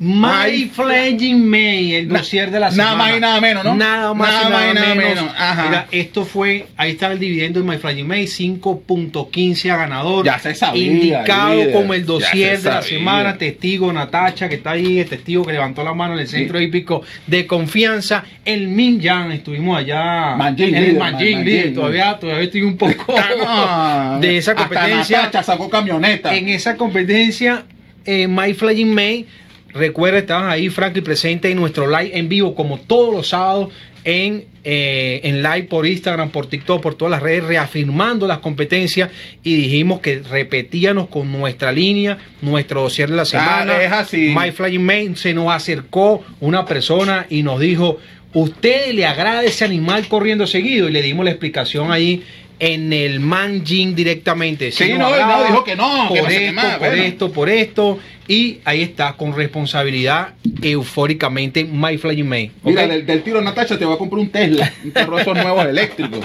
My 0.01 0.71
Flying 0.73 1.49
May, 1.49 1.95
el 1.95 2.09
dossier 2.09 2.51
de 2.51 2.61
la 2.61 2.71
nada 2.71 2.91
semana. 2.93 2.97
más 2.97 3.17
y 3.17 3.21
nada 3.21 3.41
menos, 3.41 3.65
¿no? 3.65 3.75
Nada 3.75 4.15
más 4.15 4.29
Nada 4.31 4.43
y 4.43 4.51
nada, 4.51 4.59
más 4.65 4.71
y 4.71 4.75
nada 4.75 4.95
menos. 4.95 5.15
menos, 5.25 5.35
ajá. 5.39 5.65
Mira, 5.69 5.87
esto 5.91 6.25
fue, 6.25 6.67
ahí 6.77 6.93
está 6.93 7.13
el 7.13 7.19
dividendo 7.19 7.61
de 7.61 7.67
My 7.69 7.79
Flying 7.79 8.07
May, 8.07 8.25
5.15 8.25 9.71
a 9.71 9.77
ganador. 9.77 10.25
Ya 10.25 10.39
se 10.39 10.55
sabía, 10.55 10.83
Indicado 10.85 11.55
líder. 11.55 11.73
como 11.73 11.95
el 11.95 12.05
dossier 12.07 12.61
de 12.61 12.69
la 12.71 12.83
semana. 12.83 13.37
Testigo 13.39 13.93
Natacha, 13.93 14.49
que 14.49 14.57
está 14.57 14.73
ahí, 14.73 15.01
el 15.01 15.09
testigo 15.09 15.45
que 15.45 15.53
levantó 15.53 15.85
la 15.85 15.95
mano 15.95 16.15
en 16.15 16.21
el 16.21 16.29
centro 16.29 16.61
hípico 16.61 17.03
de 17.27 17.47
confianza. 17.47 18.25
El 18.45 18.69
Min 18.69 19.01
Yang, 19.01 19.33
estuvimos 19.33 19.79
allá. 19.79 20.35
Manjin, 20.37 20.75
en 20.75 20.85
el 20.85 20.97
Manjin, 20.99 21.45
Man-. 21.45 21.75
Todavía, 21.75 22.19
todavía 22.19 22.45
estoy 22.45 22.63
un 22.63 22.77
poco 22.77 23.15
Ah, 23.47 24.19
de 24.21 24.37
esa 24.39 24.53
hasta 24.53 24.63
competencia. 24.69 25.19
Natacha 25.23 25.43
sacó 25.43 25.71
camioneta. 25.71 26.35
En 26.35 26.49
esa 26.49 26.77
competencia, 26.77 27.65
eh, 28.05 28.27
My 28.29 28.53
Flying 28.55 28.93
May, 28.93 29.27
recuerda, 29.75 30.19
estaban 30.19 30.49
ahí 30.49 30.69
Franklin 30.69 31.05
presente 31.05 31.51
en 31.51 31.57
nuestro 31.57 31.87
live 31.87 32.17
en 32.17 32.29
vivo, 32.29 32.55
como 32.55 32.79
todos 32.79 33.13
los 33.13 33.29
sábados, 33.29 33.71
en, 34.05 34.45
eh, 34.65 35.21
en 35.25 35.43
live 35.43 35.65
por 35.65 35.87
Instagram, 35.87 36.31
por 36.31 36.47
TikTok, 36.47 36.83
por 36.83 36.95
todas 36.95 37.11
las 37.11 37.23
redes, 37.23 37.45
reafirmando 37.45 38.27
las 38.27 38.39
competencias 38.39 39.11
y 39.43 39.57
dijimos 39.57 40.01
que 40.01 40.21
repetíamos 40.21 41.09
con 41.09 41.33
nuestra 41.33 41.73
línea, 41.73 42.19
nuestro 42.43 42.83
dossier 42.83 43.11
de 43.11 43.17
la 43.17 43.25
semana. 43.25 43.83
es 43.83 43.93
así. 43.93 44.35
My 44.37 44.53
Flying 44.53 44.83
May 44.83 45.17
se 45.17 45.35
nos 45.35 45.53
acercó 45.53 46.23
una 46.41 46.67
persona 46.67 47.27
y 47.31 47.43
nos 47.43 47.61
dijo, 47.61 47.99
¿usted 48.35 48.93
le 48.93 49.07
agrada 49.07 49.43
ese 49.43 49.65
animal 49.65 50.07
corriendo 50.07 50.47
seguido? 50.47 50.89
Y 50.89 50.93
le 50.93 51.03
dimos 51.03 51.25
la 51.25 51.31
explicación 51.31 51.91
ahí 51.91 52.23
en 52.59 52.93
el 52.93 53.21
Manjin 53.21 53.95
directamente. 53.95 54.71
Sí, 54.71 54.93
no, 54.93 55.11
no, 55.11 55.45
dijo 55.45 55.65
que 55.65 55.77
no, 55.77 56.09
que 56.13 56.21
Por 56.21 56.25
no 56.25 56.31
sé 56.31 56.39
qué 56.39 56.47
esto, 56.49 56.55
más, 56.55 56.77
por 56.77 56.89
bueno. 56.89 57.03
esto, 57.03 57.33
por 57.33 57.49
esto. 57.49 57.99
Y 58.27 58.61
ahí 58.65 58.83
está, 58.83 59.15
con 59.15 59.35
responsabilidad, 59.35 60.35
eufóricamente, 60.63 61.65
My 61.65 61.99
Flying 61.99 62.29
May. 62.29 62.47
¿ok? 62.63 62.71
Mira, 62.71 62.87
del, 62.87 63.05
del 63.05 63.23
tiro 63.23 63.41
Natacha 63.43 63.79
te 63.79 63.85
va 63.85 63.95
a 63.95 63.99
comprar 63.99 64.21
un 64.21 64.31
Tesla, 64.31 64.73
un 64.83 64.91
carro 64.93 65.17
de 65.17 65.23
esos 65.23 65.37
nuevos 65.37 65.67
eléctricos. 65.67 66.21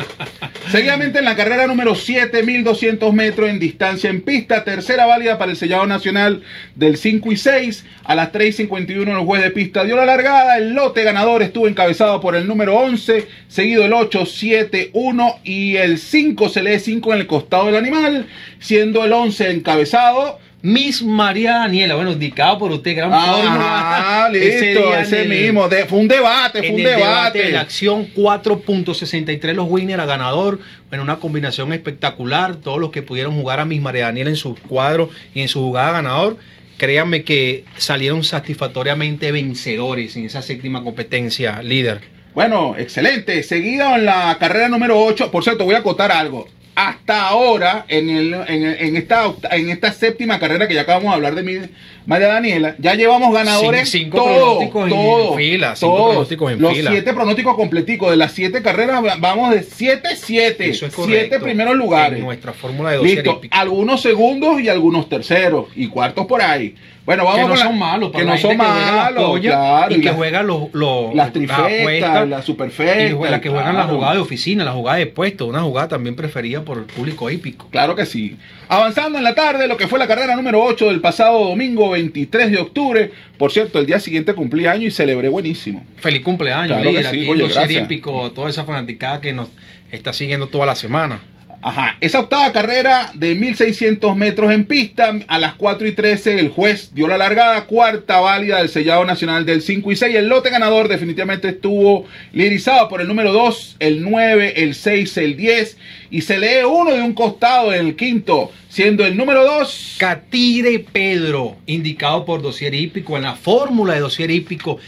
Seguidamente 0.71 1.19
en 1.19 1.25
la 1.25 1.35
carrera 1.35 1.67
número 1.67 1.95
7, 1.95 2.43
1200 2.43 3.13
metros 3.13 3.49
en 3.49 3.59
distancia 3.59 4.09
en 4.09 4.21
pista, 4.21 4.63
tercera 4.63 5.07
válida 5.07 5.37
para 5.37 5.51
el 5.51 5.57
sellado 5.57 5.87
nacional 5.87 6.43
del 6.75 6.97
5 6.97 7.31
y 7.31 7.37
6. 7.37 7.85
A 8.03 8.15
las 8.15 8.31
3.51 8.31 9.09
el 9.09 9.25
juez 9.25 9.41
de 9.41 9.51
pista 9.51 9.83
dio 9.83 9.95
la 9.95 10.05
largada. 10.05 10.57
El 10.57 10.73
lote 10.73 11.03
ganador 11.03 11.41
estuvo 11.41 11.67
encabezado 11.67 12.21
por 12.21 12.35
el 12.35 12.47
número 12.47 12.77
11, 12.77 13.27
seguido 13.47 13.83
el 13.83 13.93
8, 13.93 14.25
7, 14.25 14.91
1 14.93 15.39
y 15.43 15.75
el 15.75 15.97
5 15.97 16.49
se 16.49 16.63
lee 16.63 16.79
5 16.79 17.13
en 17.13 17.19
el 17.19 17.27
costado 17.27 17.65
del 17.65 17.75
animal, 17.75 18.27
siendo 18.59 19.03
el 19.03 19.11
11 19.11 19.51
encabezado. 19.51 20.39
Miss 20.61 21.01
María 21.01 21.53
Daniela, 21.59 21.95
bueno, 21.95 22.11
indicado 22.11 22.57
por 22.57 22.71
usted, 22.71 22.95
gran 22.95 23.09
Ah, 23.13 24.27
listo, 24.33 24.93
ese, 24.97 25.21
el- 25.21 25.29
mismo. 25.29 25.69
De- 25.69 25.85
fue 25.85 25.99
un 25.99 26.07
debate, 26.09 26.59
fue 26.59 26.67
en 26.67 26.73
un 26.75 26.79
el 26.81 26.85
debate 26.87 27.37
de 27.37 27.43
debate. 27.45 27.51
la 27.53 27.61
acción 27.61 28.07
4.63 28.13 29.53
los 29.53 29.67
winners 29.69 30.03
a 30.03 30.05
ganador 30.05 30.59
en 30.91 30.99
una 30.99 31.17
combinación 31.17 31.71
espectacular 31.71 32.57
todos 32.57 32.79
los 32.79 32.91
que 32.91 33.01
pudieron 33.01 33.33
jugar 33.39 33.59
a 33.61 33.65
Miss 33.65 33.81
María 33.81 34.05
Daniela 34.05 34.29
en 34.31 34.35
su 34.35 34.55
cuadro 34.55 35.09
y 35.33 35.41
en 35.41 35.47
su 35.47 35.59
jugada 35.61 35.93
ganador 35.93 36.37
créanme 36.77 37.23
que 37.23 37.65
salieron 37.77 38.23
satisfactoriamente 38.23 39.31
vencedores 39.31 40.15
en 40.17 40.25
esa 40.25 40.41
séptima 40.41 40.83
competencia 40.83 41.61
líder 41.61 42.01
Bueno, 42.33 42.75
excelente. 42.77 43.43
Seguido 43.43 43.95
en 43.95 44.05
la 44.05 44.37
carrera 44.39 44.69
número 44.69 44.97
8. 44.99 45.29
Por 45.31 45.43
cierto, 45.43 45.65
voy 45.65 45.75
a 45.75 45.79
acotar 45.79 46.11
algo. 46.11 46.47
Hasta 46.79 47.27
ahora, 47.27 47.83
en, 47.89 48.09
el, 48.09 48.33
en, 48.33 48.95
esta, 48.95 49.33
en 49.51 49.69
esta 49.69 49.91
séptima 49.91 50.39
carrera 50.39 50.65
que 50.65 50.75
ya 50.75 50.83
acabamos 50.83 51.11
de 51.11 51.15
hablar 51.15 51.35
de 51.35 51.69
María 52.09 52.27
Daniela, 52.27 52.75
ya 52.79 52.95
llevamos 52.95 53.31
ganadores 53.31 53.87
Cinco- 53.89 54.17
cinco 54.17 54.17
todos, 54.17 54.39
pronósticos 54.57 54.83
en 54.83 54.89
todos, 54.89 55.35
fila, 55.37 55.75
cinco 55.75 55.95
todos. 55.95 56.09
pronósticos 56.09 56.51
en 56.53 56.61
Los 56.61 56.73
fila. 56.73 56.91
siete 56.91 57.13
pronósticos 57.13 57.55
completicos 57.55 58.09
de 58.09 58.17
las 58.17 58.31
siete 58.31 58.61
carreras, 58.63 59.05
va- 59.05 59.15
vamos 59.19 59.51
de 59.51 59.61
7-7. 59.63 60.69
eso 60.71 60.87
es 60.87 60.93
correcto 60.95 61.19
Siete 61.29 61.39
primeros 61.39 61.75
lugares. 61.75 62.17
en 62.17 62.25
nuestra 62.25 62.51
fórmula 62.53 62.89
de 62.89 62.97
dossier 62.97 63.17
Listo. 63.25 63.41
Algunos 63.51 64.01
segundos 64.01 64.59
y 64.59 64.69
algunos 64.69 65.07
terceros 65.07 65.67
y 65.75 65.87
cuartos 65.87 66.25
por 66.25 66.41
ahí. 66.41 66.73
Bueno, 67.05 67.23
vamos 67.25 67.37
que 67.39 67.41
no 67.43 67.49
con 67.49 67.57
la- 67.59 67.65
son 67.65 67.79
malos, 67.79 68.11
que 68.11 68.17
no 68.19 68.23
la 68.33 68.37
son 68.37 68.51
que 68.51 68.57
la 68.57 68.63
malos, 68.63 69.39
claro, 69.39 69.95
y 69.95 69.99
que 69.99 70.05
las- 70.09 70.15
juega 70.15 70.43
los, 70.43 70.63
los 70.73 71.15
las 71.15 71.33
trifectas, 71.33 72.27
las 72.29 72.43
y 72.43 72.45
superfectas. 72.45 73.31
la 73.31 73.41
que 73.41 73.49
juegan 73.49 73.73
la 73.75 73.81
claro. 73.83 73.95
jugada 73.95 74.13
de 74.13 74.19
oficina, 74.19 74.63
la 74.63 74.73
jugada 74.73 74.97
de 74.99 75.07
puesto, 75.07 75.47
una 75.47 75.61
jugada 75.61 75.87
también 75.87 76.15
preferida 76.15 76.61
por 76.63 76.77
el 76.77 76.83
público 76.83 77.29
hípico. 77.31 77.67
Claro 77.71 77.95
que 77.95 78.05
sí. 78.05 78.37
Avanzando 78.67 79.17
en 79.17 79.23
la 79.23 79.33
tarde, 79.33 79.67
lo 79.67 79.75
que 79.75 79.87
fue 79.87 79.97
la 79.97 80.05
carrera 80.05 80.35
número 80.35 80.61
8 80.63 80.89
del 80.89 81.01
pasado 81.01 81.39
domingo 81.49 81.89
23 81.99 82.51
de 82.51 82.57
octubre. 82.57 83.11
Por 83.37 83.51
cierto, 83.51 83.79
el 83.79 83.85
día 83.85 83.99
siguiente 83.99 84.33
cumplí 84.33 84.65
año 84.65 84.87
y 84.87 84.91
celebré 84.91 85.29
buenísimo. 85.29 85.85
Feliz 85.97 86.21
cumpleaños, 86.21 86.77
Claro 86.77 86.89
líder, 86.89 87.03
sí, 87.03 87.09
aquí 87.09 87.23
en 87.23 87.29
oye, 87.29 87.41
Dossier 87.43 87.63
gracias. 87.65 87.83
Hípico, 87.83 88.31
toda 88.31 88.49
esa 88.49 88.63
fanaticada 88.63 89.21
que 89.21 89.33
nos 89.33 89.49
está 89.91 90.13
siguiendo 90.13 90.47
toda 90.47 90.65
la 90.65 90.75
semana. 90.75 91.21
Ajá, 91.61 91.97
esa 91.99 92.21
octava 92.21 92.53
carrera 92.53 93.11
de 93.15 93.35
1600 93.35 94.15
metros 94.15 94.49
en 94.53 94.63
pista, 94.63 95.13
a 95.27 95.39
las 95.39 95.55
4 95.55 95.89
y 95.89 95.91
13 95.91 96.39
el 96.39 96.49
juez 96.49 96.93
dio 96.93 97.05
la 97.09 97.17
largada, 97.17 97.65
cuarta 97.65 98.21
válida 98.21 98.59
del 98.59 98.69
sellado 98.69 99.03
nacional 99.03 99.45
del 99.45 99.61
5 99.61 99.91
y 99.91 99.95
6. 99.97 100.15
El 100.15 100.29
lote 100.29 100.51
ganador 100.51 100.87
definitivamente 100.87 101.49
estuvo 101.49 102.05
liderizado 102.31 102.87
por 102.87 103.01
el 103.01 103.09
número 103.09 103.33
2, 103.33 103.75
el 103.79 104.01
9, 104.03 104.53
el 104.63 104.73
6, 104.73 105.17
el 105.17 105.35
10 105.35 105.77
y 106.11 106.21
se 106.21 106.39
lee 106.39 106.63
uno 106.65 106.93
de 106.93 107.01
un 107.01 107.13
costado 107.13 107.73
en 107.73 107.87
el 107.87 107.95
quinto, 107.97 108.51
siendo 108.69 109.05
el 109.05 109.17
número 109.17 109.43
2. 109.43 109.97
Catire 109.99 110.79
Pedro, 110.79 111.57
indicado 111.65 112.23
por 112.23 112.41
Dossier 112.41 112.73
Hípico, 112.73 113.17
en 113.17 113.23
la 113.23 113.35
fórmula 113.35 113.95
de 113.95 113.99
Dossier 113.99 114.31
Hípico, 114.31 114.79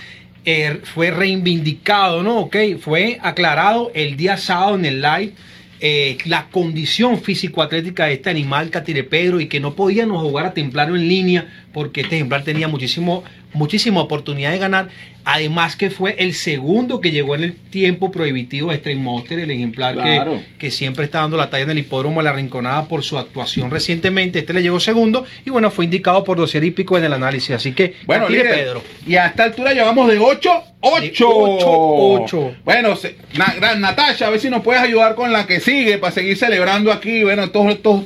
eh, 0.45 0.79
fue 0.83 1.11
reivindicado, 1.11 2.23
¿no? 2.23 2.39
Ok, 2.39 2.55
fue 2.79 3.19
aclarado 3.21 3.91
el 3.93 4.15
día 4.15 4.37
sábado 4.37 4.75
en 4.75 4.85
el 4.85 5.01
live. 5.01 5.33
Eh, 5.81 6.17
la 6.25 6.47
condición 6.50 7.19
físico-atlética 7.21 8.05
de 8.05 8.13
este 8.13 8.29
animal, 8.29 8.69
Catire 8.69 9.03
Pedro, 9.03 9.39
y 9.39 9.47
que 9.47 9.59
no 9.59 9.73
podíamos 9.73 10.21
jugar 10.21 10.45
a 10.45 10.53
Templario 10.53 10.95
en 10.95 11.07
línea 11.07 11.60
porque 11.73 12.01
este 12.01 12.15
ejemplar 12.15 12.43
tenía 12.43 12.67
muchísimo, 12.67 13.23
muchísima 13.53 14.01
oportunidad 14.01 14.51
de 14.51 14.57
ganar. 14.59 14.89
Además 15.23 15.75
que 15.75 15.91
fue 15.91 16.15
el 16.17 16.33
segundo 16.33 16.99
que 16.99 17.11
llegó 17.11 17.35
en 17.35 17.43
el 17.43 17.53
tiempo 17.55 18.11
prohibitivo 18.11 18.71
de 18.71 18.77
Stream 18.77 18.99
Monster, 19.01 19.37
el 19.39 19.51
ejemplar 19.51 19.93
que- 19.95 20.01
Claro. 20.01 20.41
que, 20.57 20.71
siempre 20.71 21.05
está 21.05 21.19
dando 21.21 21.37
la 21.37 21.49
talla 21.51 21.63
en 21.65 21.69
el 21.69 21.77
hipódromo 21.77 22.21
de 22.21 22.23
la 22.23 22.33
Rinconada 22.33 22.85
por 22.87 23.03
su 23.03 23.19
actuación 23.19 23.69
recientemente. 23.69 24.39
Este 24.39 24.51
le 24.53 24.63
llegó 24.63 24.79
segundo 24.79 25.25
y 25.45 25.51
bueno, 25.51 25.69
fue 25.69 25.85
indicado 25.85 26.23
por 26.23 26.37
dossier 26.37 26.63
hípico 26.63 26.97
en 26.97 27.03
el 27.03 27.13
análisis. 27.13 27.51
Así 27.51 27.71
que, 27.73 27.93
Bueno, 28.07 28.25
Pedro. 28.27 28.83
y 29.05 29.15
a 29.15 29.27
esta 29.27 29.43
altura 29.43 29.73
llevamos 29.73 30.09
de 30.09 30.17
8, 30.17 30.49
8. 30.79 31.29
ocho, 31.29 31.69
ocho. 31.69 32.55
Bueno, 32.65 32.95
se- 32.95 33.15
Na- 33.37 33.75
Natasha, 33.75 34.25
a 34.25 34.29
ver 34.31 34.39
si 34.39 34.49
nos 34.49 34.63
puedes 34.63 34.81
ayudar 34.81 35.13
con 35.13 35.31
la 35.31 35.45
que 35.45 35.59
sigue 35.59 35.99
para 35.99 36.11
seguir 36.13 36.35
celebrando 36.35 36.91
aquí, 36.91 37.23
bueno, 37.23 37.49
todos 37.51 37.73
estos 37.75 38.03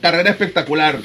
carrera 0.00 0.30
espectacular. 0.30 0.98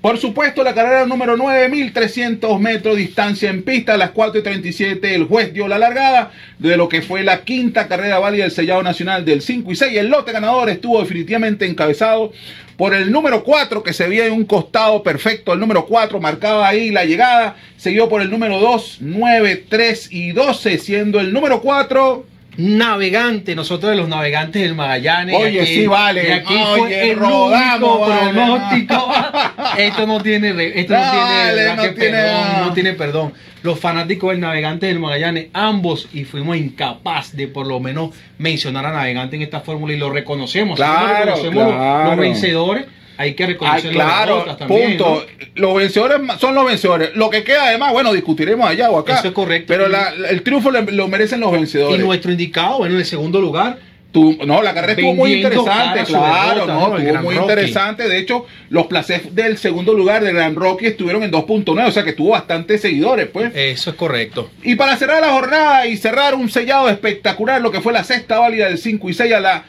Por 0.00 0.18
supuesto, 0.18 0.62
la 0.62 0.74
carrera 0.74 1.04
número 1.06 1.36
9, 1.36 1.68
1300 1.68 2.60
metros 2.60 2.96
distancia 2.96 3.50
en 3.50 3.62
pista, 3.64 3.94
a 3.94 3.96
las 3.96 4.10
4 4.10 4.40
y 4.40 4.42
37, 4.42 5.14
el 5.14 5.24
juez 5.24 5.52
dio 5.52 5.66
la 5.66 5.78
largada 5.78 6.30
de 6.58 6.76
lo 6.76 6.88
que 6.88 7.02
fue 7.02 7.24
la 7.24 7.42
quinta 7.42 7.88
carrera 7.88 8.18
válida 8.18 8.44
del 8.44 8.52
sellado 8.52 8.82
nacional 8.82 9.24
del 9.24 9.42
5 9.42 9.72
y 9.72 9.74
6. 9.74 9.96
El 9.96 10.08
lote 10.08 10.32
ganador 10.32 10.68
estuvo 10.68 11.00
definitivamente 11.00 11.66
encabezado 11.66 12.32
por 12.76 12.94
el 12.94 13.10
número 13.10 13.42
4 13.42 13.82
que 13.82 13.92
se 13.92 14.06
veía 14.06 14.26
en 14.26 14.34
un 14.34 14.44
costado 14.44 15.02
perfecto. 15.02 15.54
El 15.54 15.60
número 15.60 15.86
4 15.86 16.20
marcaba 16.20 16.68
ahí 16.68 16.90
la 16.90 17.04
llegada, 17.04 17.56
seguido 17.76 18.08
por 18.08 18.22
el 18.22 18.30
número 18.30 18.60
2, 18.60 18.98
9, 19.00 19.64
3 19.68 20.08
y 20.12 20.32
12, 20.32 20.78
siendo 20.78 21.18
el 21.18 21.32
número 21.32 21.62
4 21.62 22.35
navegante, 22.56 23.54
nosotros 23.54 23.90
de 23.90 23.96
los 23.96 24.08
navegantes 24.08 24.62
del 24.62 24.74
Magallanes. 24.74 25.36
Oye, 25.38 25.60
aquí, 25.62 25.74
sí, 25.74 25.86
vale. 25.86 26.28
y 26.28 26.32
aquí 26.32 26.54
Oye, 26.54 26.78
fue 26.80 27.10
el 27.10 27.16
rodamos, 27.18 27.90
único 27.90 27.98
vale. 28.00 28.32
pronóstico. 28.32 29.12
esto 29.78 30.06
no 30.06 30.20
tiene, 30.20 30.48
esto 30.78 30.94
no 30.94 31.10
tiene, 31.10 31.54
verdad 31.54 31.76
no 31.76 31.82
que 31.82 31.88
tiene 31.90 32.16
perdón, 32.16 32.46
no 32.66 32.72
tiene 32.72 32.92
perdón. 32.92 33.32
Los 33.62 33.80
fanáticos 33.80 34.30
del 34.30 34.40
navegante 34.40 34.86
del 34.86 34.98
Magallanes, 35.00 35.46
ambos, 35.52 36.08
y 36.12 36.24
fuimos 36.24 36.56
incapaz 36.56 37.32
de 37.36 37.48
por 37.48 37.66
lo 37.66 37.80
menos 37.80 38.10
mencionar 38.38 38.86
a 38.86 38.92
navegante 38.92 39.36
en 39.36 39.42
esta 39.42 39.60
fórmula 39.60 39.92
y 39.92 39.96
lo 39.98 40.10
reconocemos. 40.10 40.76
Claro, 40.76 41.24
reconocemos 41.24 41.64
los- 41.64 41.74
claro. 41.74 42.10
los 42.10 42.16
vencedores, 42.18 42.86
hay 43.18 43.34
que 43.34 43.44
Ay, 43.44 43.52
reconocer 43.52 43.90
claro, 43.92 44.44
las 44.46 44.58
también. 44.58 44.96
punto. 44.98 45.24
Los 45.54 45.74
vencedores 45.74 46.20
son 46.38 46.54
los 46.54 46.66
vencedores. 46.66 47.10
Lo 47.14 47.30
que 47.30 47.42
queda 47.44 47.66
además, 47.68 47.92
bueno, 47.92 48.12
discutiremos 48.12 48.68
allá 48.68 48.90
o 48.90 48.98
acá. 48.98 49.18
Eso 49.18 49.28
es 49.28 49.34
correcto. 49.34 49.66
Pero 49.68 49.88
la- 49.88 50.12
el 50.30 50.42
triunfo 50.42 50.70
lo 50.70 51.08
merecen 51.08 51.40
los 51.40 51.50
¿no? 51.50 51.56
Y 51.56 51.60
vencedores. 51.60 52.00
nuestro 52.04 52.30
indicado, 52.32 52.78
bueno, 52.78 52.94
en 52.94 53.00
el 53.00 53.06
segundo 53.06 53.40
lugar, 53.40 53.78
Tú- 54.12 54.38
no, 54.46 54.62
la 54.62 54.72
carrera 54.72 54.92
estuvo 54.94 55.14
muy 55.14 55.34
interesante, 55.34 56.04
claro, 56.04 56.60
derrota, 56.66 56.72
no, 56.72 56.96
estuvo 56.96 57.22
muy 57.22 57.34
Rocky. 57.34 57.50
interesante. 57.50 58.08
De 58.08 58.18
hecho, 58.18 58.46
los 58.70 58.86
placés 58.86 59.34
del 59.34 59.58
segundo 59.58 59.92
lugar 59.92 60.24
de 60.24 60.32
Gran 60.32 60.54
Rocky 60.54 60.86
estuvieron 60.86 61.22
en 61.22 61.30
2.9, 61.30 61.86
o 61.88 61.90
sea 61.90 62.02
que 62.02 62.14
tuvo 62.14 62.30
bastantes 62.30 62.80
seguidores, 62.80 63.26
pues. 63.30 63.52
eso 63.54 63.90
es 63.90 63.96
correcto. 63.96 64.50
Y 64.62 64.76
para 64.76 64.96
cerrar 64.96 65.20
la 65.20 65.32
jornada 65.32 65.86
y 65.86 65.98
cerrar 65.98 66.34
un 66.34 66.48
sellado 66.48 66.88
espectacular, 66.88 67.60
lo 67.60 67.70
que 67.70 67.82
fue 67.82 67.92
la 67.92 68.04
sexta 68.04 68.38
válida 68.38 68.68
del 68.68 68.78
5 68.78 69.10
y 69.10 69.12
6 69.12 69.34
a 69.34 69.40
la 69.40 69.64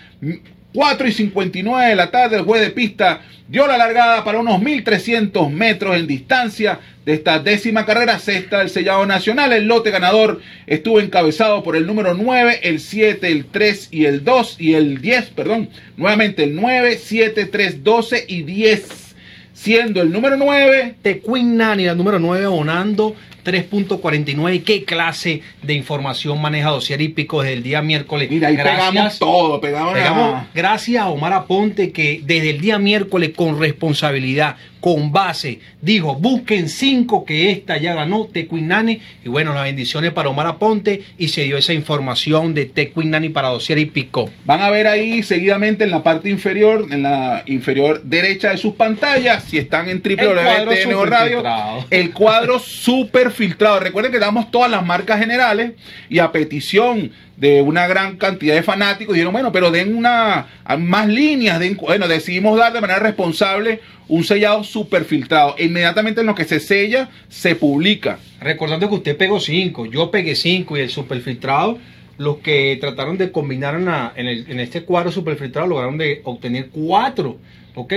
4 0.74 1.08
y 1.08 1.12
59 1.12 1.90
de 1.90 1.96
la 1.96 2.12
tarde, 2.12 2.38
el 2.38 2.44
juez 2.44 2.62
de 2.62 2.72
pista 2.72 3.22
dio 3.48 3.66
la 3.66 3.78
largada 3.78 4.24
para 4.24 4.40
unos 4.40 4.62
1300 4.62 5.50
metros 5.52 5.96
en 5.96 6.06
distancia 6.06 6.80
de 7.06 7.14
esta 7.14 7.40
décima 7.40 7.86
carrera 7.86 8.20
sexta 8.20 8.60
del 8.60 8.70
sellado 8.70 9.06
nacional. 9.06 9.54
El 9.54 9.68
lote 9.68 9.92
ganador 9.92 10.42
estuvo 10.66 11.00
encabezado 11.00 11.64
por 11.64 11.76
el 11.78 11.88
número 11.88 12.14
9, 12.14 12.60
el 12.64 12.80
7, 12.82 13.32
el 13.32 13.46
3 13.46 13.90
y 13.92 14.06
el 14.06 14.24
2 14.24 14.58
y 14.60 14.74
el 14.74 15.02
10, 15.02 15.26
perdón, 15.30 15.70
nuevamente 15.96 16.44
el 16.44 16.56
9, 16.56 17.00
7, 17.02 17.46
3, 17.46 17.84
12 17.84 18.26
y 18.28 18.44
10, 18.44 19.16
siendo 19.54 20.02
el 20.02 20.12
número 20.12 20.36
9 20.36 20.96
The 21.02 21.22
Queen 21.22 21.56
Nanny, 21.56 21.86
la 21.86 21.96
número 21.96 22.20
9, 22.20 22.46
abonando 22.46 23.16
3.49. 23.48 24.64
¿Qué 24.64 24.84
clase 24.84 25.42
de 25.64 25.74
información 25.74 26.42
maneja 26.42 26.70
Dossier 26.70 27.00
Hípico 27.00 27.42
desde 27.42 27.54
el 27.54 27.64
día 27.64 27.82
miércoles? 27.82 28.30
Mira, 28.30 28.50
ahí 28.50 28.58
pegamos 28.58 29.18
todo, 29.20 29.62
pegamos, 29.62 29.94
Pegamos, 29.94 30.44
gracias 30.54 31.02
a 31.02 31.08
Omar 31.08 31.32
Aponte 31.32 31.94
que 31.94 32.22
desde 32.26 32.50
el 32.50 32.60
día 32.60 32.78
miércoles 32.78 33.32
con 33.34 33.58
responsabilidad, 33.58 34.58
con 34.82 35.12
base, 35.12 35.60
dijo, 35.82 36.16
busquen 36.16 36.70
cinco 36.70 37.26
que 37.26 37.50
esta 37.52 37.78
ya 37.78 37.96
ganó 37.96 38.26
Tecuinani. 38.26 39.00
Y 39.24 39.30
bueno, 39.30 39.54
las 39.54 39.64
bendiciones 39.64 40.12
para 40.12 40.30
Omar 40.30 40.48
Aponte 40.48 41.04
y 41.18 41.30
se 41.30 41.44
dio 41.44 41.58
esa 41.58 41.74
información 41.74 42.54
de 42.54 42.66
Tecuinani 42.66 43.30
para 43.30 43.48
Dossier 43.48 43.80
Hípico. 43.80 44.30
Van 44.46 44.62
a 44.62 44.70
ver 44.70 44.88
ahí 44.88 45.24
seguidamente 45.24 45.86
en 45.86 45.92
la 45.92 46.04
parte 46.04 46.30
inferior, 46.30 46.86
en 46.92 47.04
la 47.04 47.44
inferior 47.48 48.04
derecha 48.04 48.52
de 48.52 48.58
sus 48.58 48.76
pantallas, 48.76 49.46
si 49.46 49.58
están 49.58 49.90
en 49.90 50.00
cuadro 50.00 50.36
www.tno 50.36 51.06
Radio, 51.06 51.38
superfiltrado. 51.38 51.86
el 51.90 52.14
cuadro 52.14 52.60
super 52.60 53.32
filtrado. 53.38 53.80
Recuerden 53.80 54.12
que 54.12 54.20
damos 54.20 54.52
todas 54.52 54.70
las 54.70 54.86
marcas 54.86 55.20
generales 55.20 55.72
y 56.10 56.20
a 56.20 56.32
petición 56.32 57.12
de 57.38 57.62
una 57.62 57.88
gran 57.88 58.18
cantidad 58.18 58.56
de 58.56 58.64
fanáticos 58.64 59.14
dijeron, 59.14 59.32
bueno, 59.32 59.52
pero 59.52 59.72
den 59.72 59.96
una 59.96 60.48
más 60.80 61.08
líneas, 61.08 61.60
den, 61.60 61.78
bueno, 61.78 62.08
decidimos 62.08 62.58
dar 62.58 62.74
de 62.74 62.82
manera 62.82 63.00
responsable 63.00 63.80
un 64.10 64.24
sellado 64.24 64.64
super 64.64 65.06
filtrado. 65.06 65.56
E 65.58 65.66
inmediatamente 65.66 66.22
en 66.22 66.28
lo 66.28 66.36
que 66.36 66.46
se 66.46 66.60
sella, 66.60 67.10
se 67.30 67.56
publica. 67.56 68.20
Recordando 68.42 68.90
que 68.90 68.96
usted 68.96 69.16
pegó 69.18 69.40
5, 69.40 69.86
yo 69.86 70.12
pegué 70.12 70.36
5 70.36 70.78
y 70.78 70.82
el 70.82 70.90
superfiltrado, 70.90 71.78
los 72.18 72.38
que 72.38 72.78
trataron 72.82 73.18
de 73.18 73.32
combinar 73.32 73.76
en, 74.16 74.28
el- 74.28 74.50
en 74.50 74.60
este 74.60 74.82
cuadro 74.84 75.12
superfiltrado 75.12 75.68
lograron 75.68 75.98
de 76.00 76.22
obtener 76.24 76.70
4 76.72 77.38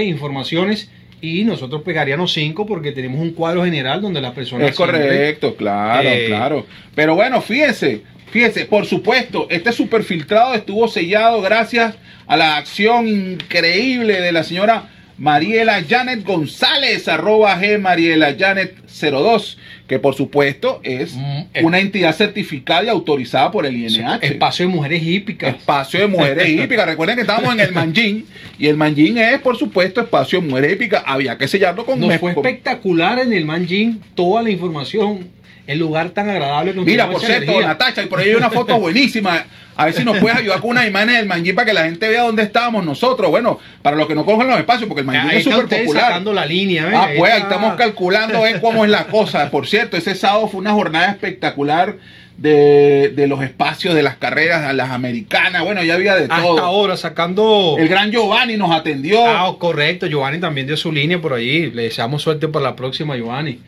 informaciones 0.05 0.91
y 1.21 1.45
nosotros 1.45 1.83
pegaríamos 1.83 2.33
5 2.33 2.67
porque 2.67 2.93
tenemos 2.93 3.21
un 3.21 3.33
cuadro 3.33 3.65
general 3.65 4.01
donde 4.01 4.21
las 4.21 4.33
personas... 4.33 4.71
Es 4.71 4.77
correcto, 4.77 5.55
claro, 5.57 6.09
Eh, 6.09 6.25
claro. 6.29 6.67
Pero 6.95 7.15
bueno, 7.15 7.41
fíjense, 7.41 8.03
fíjense, 8.31 8.67
por 8.67 8.87
supuesto, 8.87 9.47
este 9.51 9.73
super 9.73 10.03
filtrado 10.03 10.55
estuvo 10.55 10.89
sellado 10.89 11.41
gracias 11.43 11.95
a 12.27 12.37
la 12.37 12.57
acción 12.57 13.09
increíble 13.09 14.21
de 14.21 14.33
la 14.33 14.45
señora 14.45 14.89
Mariela 15.21 15.85
Janet 15.87 16.25
González, 16.25 17.07
arroba 17.07 17.55
G 17.61 17.79
Mariela 17.79 18.35
Janet 18.39 18.75
02, 18.89 19.59
que 19.87 19.99
por 19.99 20.15
supuesto 20.15 20.81
es 20.83 21.15
Mm, 21.15 21.21
eh. 21.53 21.63
una 21.63 21.79
entidad 21.79 22.15
certificada 22.17 22.85
y 22.85 22.89
autorizada 22.89 23.51
por 23.51 23.67
el 23.67 23.77
INH. 23.77 24.19
Espacio 24.23 24.67
de 24.67 24.73
mujeres 24.73 25.03
hípicas. 25.03 25.57
Espacio 25.57 26.01
de 26.01 26.07
mujeres 26.07 26.49
hípicas. 26.65 26.87
Recuerden 26.87 27.17
que 27.17 27.21
estábamos 27.21 27.53
en 27.53 27.61
el 27.61 27.73
Manjín 27.73 28.25
y 28.59 28.67
el 28.69 28.79
Manjín 28.79 29.19
es, 29.19 29.39
por 29.41 29.59
supuesto, 29.59 30.01
espacio 30.01 30.41
de 30.41 30.49
mujeres 30.49 30.73
hípicas. 30.73 31.03
Había 31.05 31.37
que 31.37 31.47
sellarlo 31.49 31.85
con 31.85 32.01
Nos 32.01 32.17
fue 32.17 32.33
con- 32.33 32.47
espectacular 32.47 33.19
en 33.19 33.35
el 33.35 33.45
Manjin 33.45 34.01
toda 34.15 34.43
la 34.43 34.49
información, 34.51 35.29
el 35.67 35.79
lugar 35.79 36.11
tan 36.11 36.29
agradable. 36.29 36.73
que 36.73 36.81
Mira, 36.81 37.09
por 37.11 37.21
cierto, 37.21 37.45
energía. 37.53 37.67
Natacha, 37.69 38.03
y 38.03 38.07
por 38.07 38.21
ahí 38.21 38.31
hay 38.31 38.35
una 38.35 38.51
foto 38.51 38.79
buenísima. 38.81 39.45
A 39.77 39.87
ver 39.87 39.95
si 39.95 40.05
nos 40.05 40.19
puedes 40.19 40.37
ayudar 40.37 40.61
con 40.61 40.71
unas 40.71 40.87
imágenes 40.87 41.17
del 41.17 41.27
Manjín 41.27 41.55
para 41.55 41.65
que 41.67 41.73
la 41.73 41.85
gente 41.85 42.07
vea 42.09 42.23
dónde 42.23 42.43
estábamos 42.43 42.85
nosotros. 42.85 43.31
Bueno, 43.31 43.59
para 43.81 43.97
los 43.97 44.07
que 44.09 44.15
no 44.15 44.27
cogen 44.27 44.47
los 44.49 44.59
espacios, 44.59 44.87
porque 44.89 45.01
el 45.03 45.09
Ahí 45.09 45.39
es 45.39 45.45
súper 45.45 45.67
popular. 45.69 46.05
sacando 46.05 46.35
la 46.35 46.45
línea. 46.45 46.91
Ah, 46.95 47.09
pues 47.17 47.33
ahí 47.33 47.41
estamos 47.41 47.75
calculando 47.77 48.43
ven 48.43 48.61
cómo 48.61 48.85
es 48.85 48.91
la 48.91 49.07
cosa. 49.07 49.51
Por 49.51 49.67
cierto, 49.67 49.97
ese 49.97 50.15
sábado 50.15 50.49
fue 50.49 50.61
una 50.61 50.73
jornada 50.73 51.11
espectacular 51.11 51.97
de, 52.37 53.13
de 53.15 53.27
los 53.27 53.43
espacios 53.43 53.95
de 53.95 54.03
las 54.03 54.17
carreras, 54.17 54.65
a 54.67 54.73
las 54.73 54.91
americanas. 54.91 55.63
Bueno, 55.63 55.83
ya 55.83 55.95
había 55.95 56.15
de 56.17 56.23
Hasta 56.25 56.43
todo. 56.43 56.61
ahora 56.61 56.97
sacando... 56.97 57.77
El 57.79 57.89
gran 57.89 58.11
Giovanni 58.11 58.57
nos 58.57 58.71
atendió. 58.73 59.25
Ah, 59.27 59.55
correcto. 59.59 60.07
Giovanni 60.07 60.41
también 60.41 60.67
dio 60.67 60.77
su 60.77 60.91
línea 60.91 61.21
por 61.21 61.35
allí. 61.35 61.71
Le 61.71 61.85
deseamos 61.85 62.23
suerte 62.23 62.49
para 62.49 62.65
la 62.65 62.77
próxima, 62.77 63.17
Giovanni. 63.17 63.61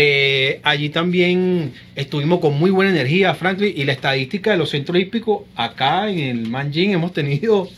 Eh, 0.00 0.60
allí 0.62 0.90
también 0.90 1.72
estuvimos 1.96 2.38
con 2.38 2.56
muy 2.56 2.70
buena 2.70 2.92
energía, 2.92 3.34
Franklin. 3.34 3.72
Y 3.74 3.82
la 3.84 3.92
estadística 3.94 4.52
de 4.52 4.56
los 4.56 4.70
centros 4.70 4.96
hípicos, 4.96 5.42
acá 5.56 6.08
en 6.08 6.20
el 6.20 6.48
Manjin 6.48 6.92
hemos 6.92 7.12
tenido 7.12 7.68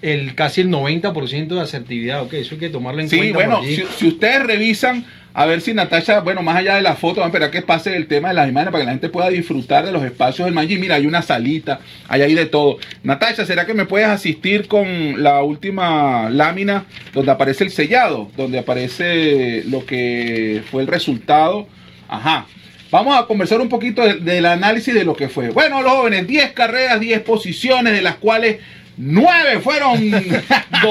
el 0.00 0.36
casi 0.36 0.60
el 0.60 0.68
90% 0.68 1.48
de 1.48 1.60
asertividad. 1.60 2.22
Ok, 2.22 2.34
eso 2.34 2.54
hay 2.54 2.60
que 2.60 2.68
tomarlo 2.70 3.00
en 3.00 3.08
Sí, 3.08 3.16
cuenta. 3.16 3.34
bueno, 3.34 3.56
por 3.56 3.64
allí. 3.66 3.74
si, 3.76 3.82
si 3.98 4.06
ustedes 4.08 4.44
revisan, 4.44 5.04
a 5.32 5.46
ver 5.46 5.60
si 5.60 5.72
Natasha, 5.74 6.20
bueno, 6.20 6.42
más 6.42 6.56
allá 6.56 6.74
de 6.74 6.82
la 6.82 6.96
foto, 6.96 7.20
van 7.20 7.26
a 7.26 7.28
esperar 7.28 7.50
que 7.50 7.62
pase 7.62 7.94
el 7.96 8.06
tema 8.08 8.28
de 8.28 8.34
las 8.34 8.48
imágenes 8.48 8.72
para 8.72 8.82
que 8.82 8.86
la 8.86 8.92
gente 8.92 9.08
pueda 9.10 9.28
disfrutar 9.30 9.86
de 9.86 9.92
los 9.92 10.02
espacios 10.04 10.44
del 10.46 10.54
Manji. 10.54 10.78
Mira, 10.78 10.96
hay 10.96 11.06
una 11.06 11.22
salita, 11.22 11.80
hay 12.08 12.22
ahí 12.22 12.34
de 12.34 12.46
todo. 12.46 12.78
Natasha, 13.04 13.46
¿será 13.46 13.64
que 13.66 13.74
me 13.74 13.86
puedes 13.86 14.08
asistir 14.08 14.66
con 14.66 15.22
la 15.22 15.42
última 15.42 16.28
lámina 16.30 16.84
donde 17.14 17.30
aparece 17.32 17.64
el 17.64 17.70
sellado, 17.70 18.30
donde 18.36 18.58
aparece 18.58 19.62
lo 19.68 19.86
que 19.86 20.62
fue 20.70 20.82
el 20.82 20.88
resultado? 20.88 21.68
Ajá. 22.08 22.46
Vamos 22.90 23.16
a 23.16 23.26
conversar 23.26 23.60
un 23.60 23.68
poquito 23.68 24.02
de- 24.04 24.14
del 24.14 24.44
análisis 24.46 24.92
de 24.92 25.04
lo 25.04 25.14
que 25.14 25.28
fue. 25.28 25.50
Bueno, 25.50 25.80
los 25.80 25.92
jóvenes, 25.92 26.26
10 26.26 26.50
carreras, 26.52 26.98
10 26.98 27.20
posiciones, 27.20 27.92
de 27.92 28.02
las 28.02 28.16
cuales 28.16 28.56
9 29.00 29.60
fueron 29.60 30.10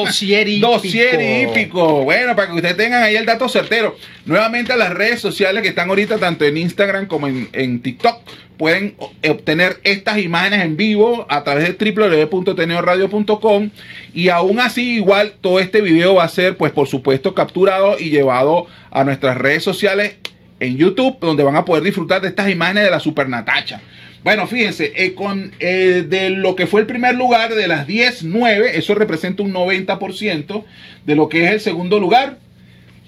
Dosier 0.59 1.21
hípico. 1.21 2.03
Bueno, 2.03 2.35
para 2.35 2.47
que 2.47 2.55
ustedes 2.55 2.75
tengan 2.75 3.03
ahí 3.03 3.15
el 3.15 3.25
dato 3.25 3.47
certero. 3.47 3.95
Nuevamente 4.25 4.73
a 4.73 4.77
las 4.77 4.91
redes 4.91 5.21
sociales 5.21 5.61
que 5.61 5.69
están 5.69 5.89
ahorita, 5.89 6.17
tanto 6.17 6.43
en 6.43 6.57
Instagram 6.57 7.05
como 7.05 7.27
en, 7.27 7.49
en 7.53 7.81
TikTok, 7.81 8.21
pueden 8.57 8.95
obtener 9.27 9.79
estas 9.83 10.17
imágenes 10.17 10.65
en 10.65 10.75
vivo 10.75 11.27
a 11.29 11.43
través 11.43 11.77
de 11.77 11.91
www.teneoradio.com 11.91 13.69
y 14.13 14.29
aún 14.29 14.59
así 14.59 14.95
igual 14.95 15.35
todo 15.39 15.59
este 15.59 15.81
video 15.81 16.15
va 16.15 16.23
a 16.23 16.29
ser 16.29 16.57
pues 16.57 16.73
por 16.73 16.87
supuesto 16.87 17.33
capturado 17.33 17.97
y 17.97 18.09
llevado 18.09 18.67
a 18.91 19.03
nuestras 19.03 19.37
redes 19.37 19.63
sociales 19.63 20.15
en 20.59 20.77
YouTube 20.77 21.19
donde 21.21 21.43
van 21.43 21.55
a 21.55 21.63
poder 21.63 21.83
disfrutar 21.83 22.21
de 22.21 22.27
estas 22.27 22.49
imágenes 22.49 22.83
de 22.83 22.91
la 22.91 22.99
Super 22.99 23.29
Natacha. 23.29 23.81
Bueno, 24.23 24.47
fíjense, 24.47 24.91
eh, 24.95 25.13
con 25.13 25.51
eh, 25.59 26.03
de 26.07 26.29
lo 26.29 26.55
que 26.55 26.67
fue 26.67 26.81
el 26.81 26.87
primer 26.87 27.15
lugar 27.15 27.55
de 27.55 27.67
las 27.67 27.87
10, 27.87 28.23
9, 28.23 28.71
eso 28.75 28.93
representa 28.95 29.43
un 29.43 29.53
90% 29.53 30.63
de 31.05 31.15
lo 31.15 31.29
que 31.29 31.45
es 31.45 31.51
el 31.51 31.59
segundo 31.61 31.99
lugar. 31.99 32.37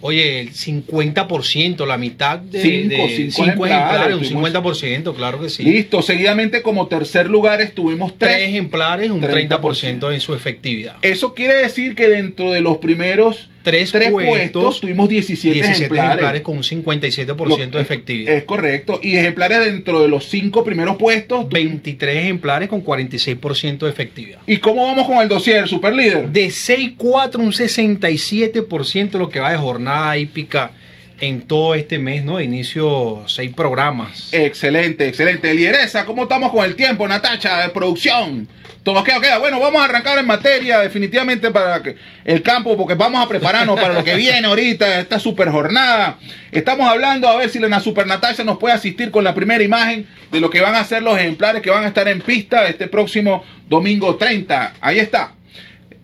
Oye, 0.03 0.39
el 0.39 0.51
50%, 0.53 1.85
la 1.85 1.97
mitad 1.97 2.39
de. 2.39 2.59
Cinco, 2.61 2.95
de- 2.95 3.31
cinco 3.31 3.45
cinco 3.51 3.65
ejemplares, 3.67 4.15
un 4.15 4.21
tuvimos- 4.23 4.49
50%, 4.51 5.13
claro 5.15 5.39
que 5.39 5.49
sí. 5.49 5.63
Listo, 5.63 6.01
seguidamente 6.01 6.63
como 6.63 6.87
tercer 6.87 7.29
lugar 7.29 7.61
estuvimos 7.61 8.17
Tres 8.17 8.37
tres. 8.37 8.49
ejemplares, 8.49 9.11
un 9.11 9.21
30%. 9.21 9.59
30% 9.59 10.11
en 10.11 10.19
su 10.19 10.33
efectividad. 10.33 10.95
Eso 11.03 11.35
quiere 11.35 11.53
decir 11.55 11.93
que 11.93 12.07
dentro 12.07 12.51
de 12.51 12.61
los 12.61 12.77
primeros 12.77 13.50
tres, 13.63 13.91
tres 13.91 14.11
puestos, 14.11 14.37
puestos, 14.37 14.81
tuvimos 14.81 15.09
17, 15.09 15.53
17 15.53 15.77
ejemplares. 15.77 16.09
ejemplares 16.09 16.41
con 16.41 16.57
un 16.57 16.63
57% 16.63 17.71
de 17.71 17.81
efectividad. 17.81 18.33
Es 18.33 18.43
correcto. 18.43 18.99
Y 19.01 19.15
ejemplares 19.15 19.65
dentro 19.65 20.01
de 20.01 20.07
los 20.07 20.25
cinco 20.25 20.63
primeros 20.63 20.97
puestos. 20.97 21.49
23 21.49 22.17
ejemplares 22.17 22.69
con 22.69 22.83
46% 22.83 23.79
de 23.79 23.89
efectividad. 23.89 24.39
¿Y 24.47 24.57
cómo 24.57 24.85
vamos 24.85 25.07
con 25.07 25.17
el 25.17 25.27
dossier, 25.27 25.67
super 25.67 25.93
líder? 25.93 26.29
De 26.29 26.47
6-4, 26.47 27.37
un 27.37 27.51
67% 27.51 29.17
lo 29.17 29.29
que 29.29 29.39
va 29.39 29.51
de 29.51 29.57
jornada 29.57 30.17
hípica 30.17 30.71
en 31.21 31.43
todo 31.43 31.75
este 31.75 31.99
mes, 31.99 32.23
¿no? 32.23 32.41
Inicio 32.41 33.23
seis 33.27 33.53
programas. 33.53 34.33
Excelente, 34.33 35.07
excelente. 35.07 35.53
Lideresa, 35.53 36.03
¿cómo 36.05 36.23
estamos 36.23 36.51
con 36.51 36.65
el 36.65 36.75
tiempo, 36.75 37.07
Natacha, 37.07 37.61
de 37.61 37.69
producción? 37.69 38.47
Todo 38.83 39.03
queda, 39.03 39.21
queda. 39.21 39.37
Bueno, 39.37 39.59
vamos 39.59 39.79
a 39.79 39.85
arrancar 39.85 40.17
en 40.17 40.25
materia 40.25 40.79
definitivamente 40.79 41.51
para 41.51 41.83
el 42.25 42.41
campo, 42.41 42.75
porque 42.75 42.95
vamos 42.95 43.23
a 43.23 43.29
prepararnos 43.29 43.79
para 43.79 43.93
lo 43.93 44.03
que 44.03 44.15
viene 44.15 44.47
ahorita, 44.47 44.99
esta 44.99 45.19
super 45.19 45.49
jornada. 45.49 46.17
Estamos 46.51 46.89
hablando 46.89 47.27
a 47.27 47.37
ver 47.37 47.51
si 47.51 47.59
la 47.59 47.79
super 47.79 48.07
Natacha 48.07 48.43
nos 48.43 48.57
puede 48.57 48.73
asistir 48.73 49.11
con 49.11 49.23
la 49.23 49.35
primera 49.35 49.63
imagen 49.63 50.07
de 50.31 50.39
lo 50.39 50.49
que 50.49 50.61
van 50.61 50.73
a 50.73 50.83
ser 50.83 51.03
los 51.03 51.15
ejemplares 51.15 51.61
que 51.61 51.69
van 51.69 51.83
a 51.83 51.89
estar 51.89 52.07
en 52.07 52.21
pista 52.21 52.67
este 52.67 52.87
próximo 52.87 53.43
domingo 53.69 54.15
30. 54.15 54.73
Ahí 54.81 54.97
está. 54.97 55.33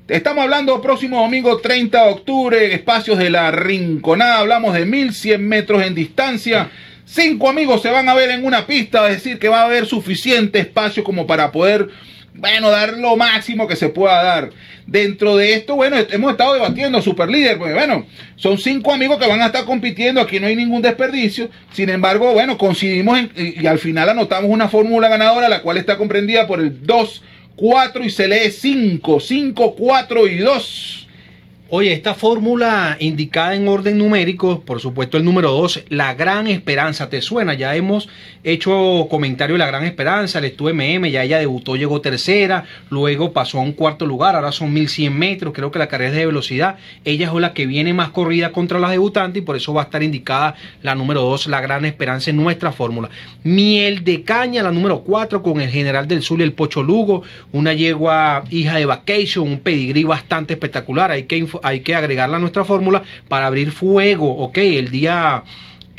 Estamos 0.07 0.45
hablando 0.45 0.81
próximo 0.81 1.19
domingo 1.19 1.57
30 1.57 2.01
de 2.01 2.09
octubre 2.09 2.73
espacios 2.73 3.19
de 3.19 3.29
la 3.29 3.51
Rinconada. 3.51 4.39
Hablamos 4.39 4.73
de 4.73 4.85
1100 4.85 5.45
metros 5.45 5.83
en 5.83 5.95
distancia. 5.95 6.69
Cinco 7.03 7.49
amigos 7.49 7.81
se 7.81 7.89
van 7.89 8.07
a 8.07 8.13
ver 8.13 8.29
en 8.29 8.45
una 8.45 8.65
pista, 8.65 9.05
es 9.09 9.15
decir, 9.15 9.37
que 9.37 9.49
va 9.49 9.63
a 9.63 9.65
haber 9.65 9.85
suficiente 9.85 10.59
espacio 10.59 11.03
como 11.03 11.27
para 11.27 11.51
poder, 11.51 11.89
bueno, 12.35 12.69
dar 12.69 12.97
lo 12.97 13.17
máximo 13.17 13.67
que 13.67 13.75
se 13.75 13.89
pueda 13.89 14.23
dar. 14.23 14.51
Dentro 14.85 15.35
de 15.35 15.55
esto, 15.55 15.75
bueno, 15.75 15.97
hemos 16.09 16.31
estado 16.31 16.53
debatiendo 16.53 17.01
super 17.01 17.27
líder, 17.27 17.57
porque 17.57 17.73
bueno, 17.73 18.05
son 18.37 18.57
cinco 18.57 18.93
amigos 18.93 19.17
que 19.19 19.27
van 19.27 19.41
a 19.41 19.47
estar 19.47 19.65
compitiendo, 19.65 20.21
aquí 20.21 20.39
no 20.39 20.47
hay 20.47 20.55
ningún 20.55 20.81
desperdicio. 20.81 21.49
Sin 21.73 21.89
embargo, 21.89 22.31
bueno, 22.31 22.57
coincidimos 22.57 23.19
y, 23.35 23.61
y 23.61 23.67
al 23.67 23.77
final 23.77 24.07
anotamos 24.07 24.49
una 24.49 24.69
fórmula 24.69 25.09
ganadora, 25.09 25.49
la 25.49 25.61
cual 25.61 25.75
está 25.75 25.97
comprendida 25.97 26.47
por 26.47 26.61
el 26.61 26.85
2, 26.85 27.23
4 27.57 28.05
y 28.05 28.09
se 28.11 28.27
lee 28.27 28.51
5, 28.51 29.19
5, 29.19 29.75
4 29.75 30.27
y 30.27 30.37
2. 30.37 31.06
Oye, 31.69 31.91
esta 31.91 32.13
fórmula 32.13 32.95
indicada 33.01 33.53
en 33.53 33.67
orden 33.67 33.97
numérico, 33.97 34.61
por 34.61 34.79
supuesto 34.79 35.17
el 35.17 35.25
número 35.25 35.51
2, 35.51 35.83
la 35.89 36.13
gran 36.13 36.47
esperanza, 36.47 37.09
¿te 37.09 37.21
suena? 37.21 37.55
Ya 37.55 37.75
hemos 37.75 38.07
hecho 38.45 39.07
comentario 39.09 39.55
de 39.55 39.59
la 39.59 39.67
gran 39.67 39.83
esperanza, 39.83 40.39
el 40.39 40.45
estuvo 40.45 40.69
MM, 40.69 41.11
ya 41.11 41.23
ella 41.23 41.39
debutó, 41.39 41.75
llegó 41.75 41.99
tercera, 41.99 42.63
luego 42.89 43.33
pasó 43.33 43.59
a 43.59 43.63
un 43.63 43.73
cuarto 43.73 44.05
lugar, 44.05 44.35
ahora 44.37 44.53
son 44.53 44.71
1100 44.71 45.13
metros, 45.19 45.53
creo 45.53 45.69
que 45.69 45.77
la 45.79 45.89
carrera 45.89 46.11
es 46.11 46.15
de 46.15 46.25
velocidad, 46.27 46.77
ella 47.03 47.27
es 47.27 47.33
la 47.33 47.53
que 47.53 47.65
viene 47.65 47.93
más 47.93 48.11
corrida 48.11 48.53
contra 48.53 48.79
las 48.79 48.91
debutantes 48.91 49.43
y 49.43 49.45
por 49.45 49.57
eso 49.57 49.73
va 49.73 49.81
a 49.81 49.85
estar 49.85 50.01
indicada 50.01 50.55
la 50.83 50.95
número 50.95 51.19
2, 51.23 51.47
la 51.47 51.59
gran 51.59 51.83
esperanza 51.83 52.29
en 52.29 52.37
nuestra 52.37 52.71
fórmula. 52.71 53.09
Miel 53.43 54.05
de 54.05 54.23
caña, 54.23 54.63
la 54.63 54.71
número 54.71 55.01
4, 55.01 55.43
con 55.43 55.59
el 55.59 55.69
general 55.69 56.07
del 56.07 56.21
sur 56.21 56.39
y 56.39 56.43
el 56.43 56.53
Pocho 56.53 56.81
Lugo, 56.81 57.23
una 57.51 57.73
yegua 57.73 58.45
hija 58.51 58.77
de 58.77 58.85
Vacation, 58.85 59.45
un 59.49 59.59
pedigrí 59.59 60.05
bastante 60.05 60.53
espectacular, 60.53 61.11
hay 61.11 61.23
que, 61.23 61.35
info- 61.39 61.56
hay 61.63 61.81
que 61.81 61.95
agregarla 61.95 62.37
a 62.37 62.39
nuestra 62.39 62.65
fórmula 62.65 63.03
para 63.27 63.47
abrir 63.47 63.71
fuego, 63.71 64.37
ok, 64.37 64.57
el 64.57 64.91
día 64.91 65.43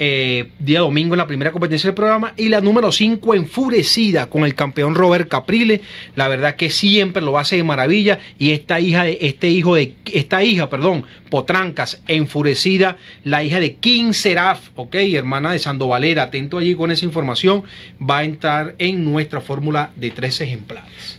eh, 0.00 0.50
día 0.60 0.78
domingo 0.78 1.14
en 1.14 1.18
la 1.18 1.26
primera 1.26 1.50
competencia 1.50 1.88
del 1.88 1.96
programa 1.96 2.32
y 2.36 2.48
la 2.48 2.60
número 2.60 2.92
5 2.92 3.34
enfurecida 3.34 4.26
con 4.26 4.44
el 4.44 4.54
campeón 4.54 4.94
Robert 4.94 5.28
Caprile. 5.28 5.80
La 6.14 6.28
verdad 6.28 6.54
que 6.54 6.70
siempre 6.70 7.20
lo 7.20 7.36
hace 7.36 7.56
de 7.56 7.64
maravilla 7.64 8.20
y 8.38 8.52
esta 8.52 8.78
hija 8.78 9.02
de 9.02 9.18
este 9.20 9.48
hijo 9.48 9.74
de 9.74 9.96
esta 10.12 10.44
hija 10.44 10.70
perdón 10.70 11.04
Potrancas 11.30 12.00
enfurecida 12.06 12.96
la 13.24 13.42
hija 13.42 13.58
de 13.58 13.74
King 13.74 14.12
Seraf 14.12 14.68
ok 14.76 14.94
hermana 14.94 15.50
de 15.50 15.58
Sandovalera. 15.58 16.22
Atento 16.22 16.58
allí 16.58 16.76
con 16.76 16.92
esa 16.92 17.04
información. 17.04 17.64
Va 18.00 18.18
a 18.18 18.24
entrar 18.24 18.76
en 18.78 19.04
nuestra 19.04 19.40
fórmula 19.40 19.90
de 19.96 20.12
tres 20.12 20.40
ejemplares 20.40 21.17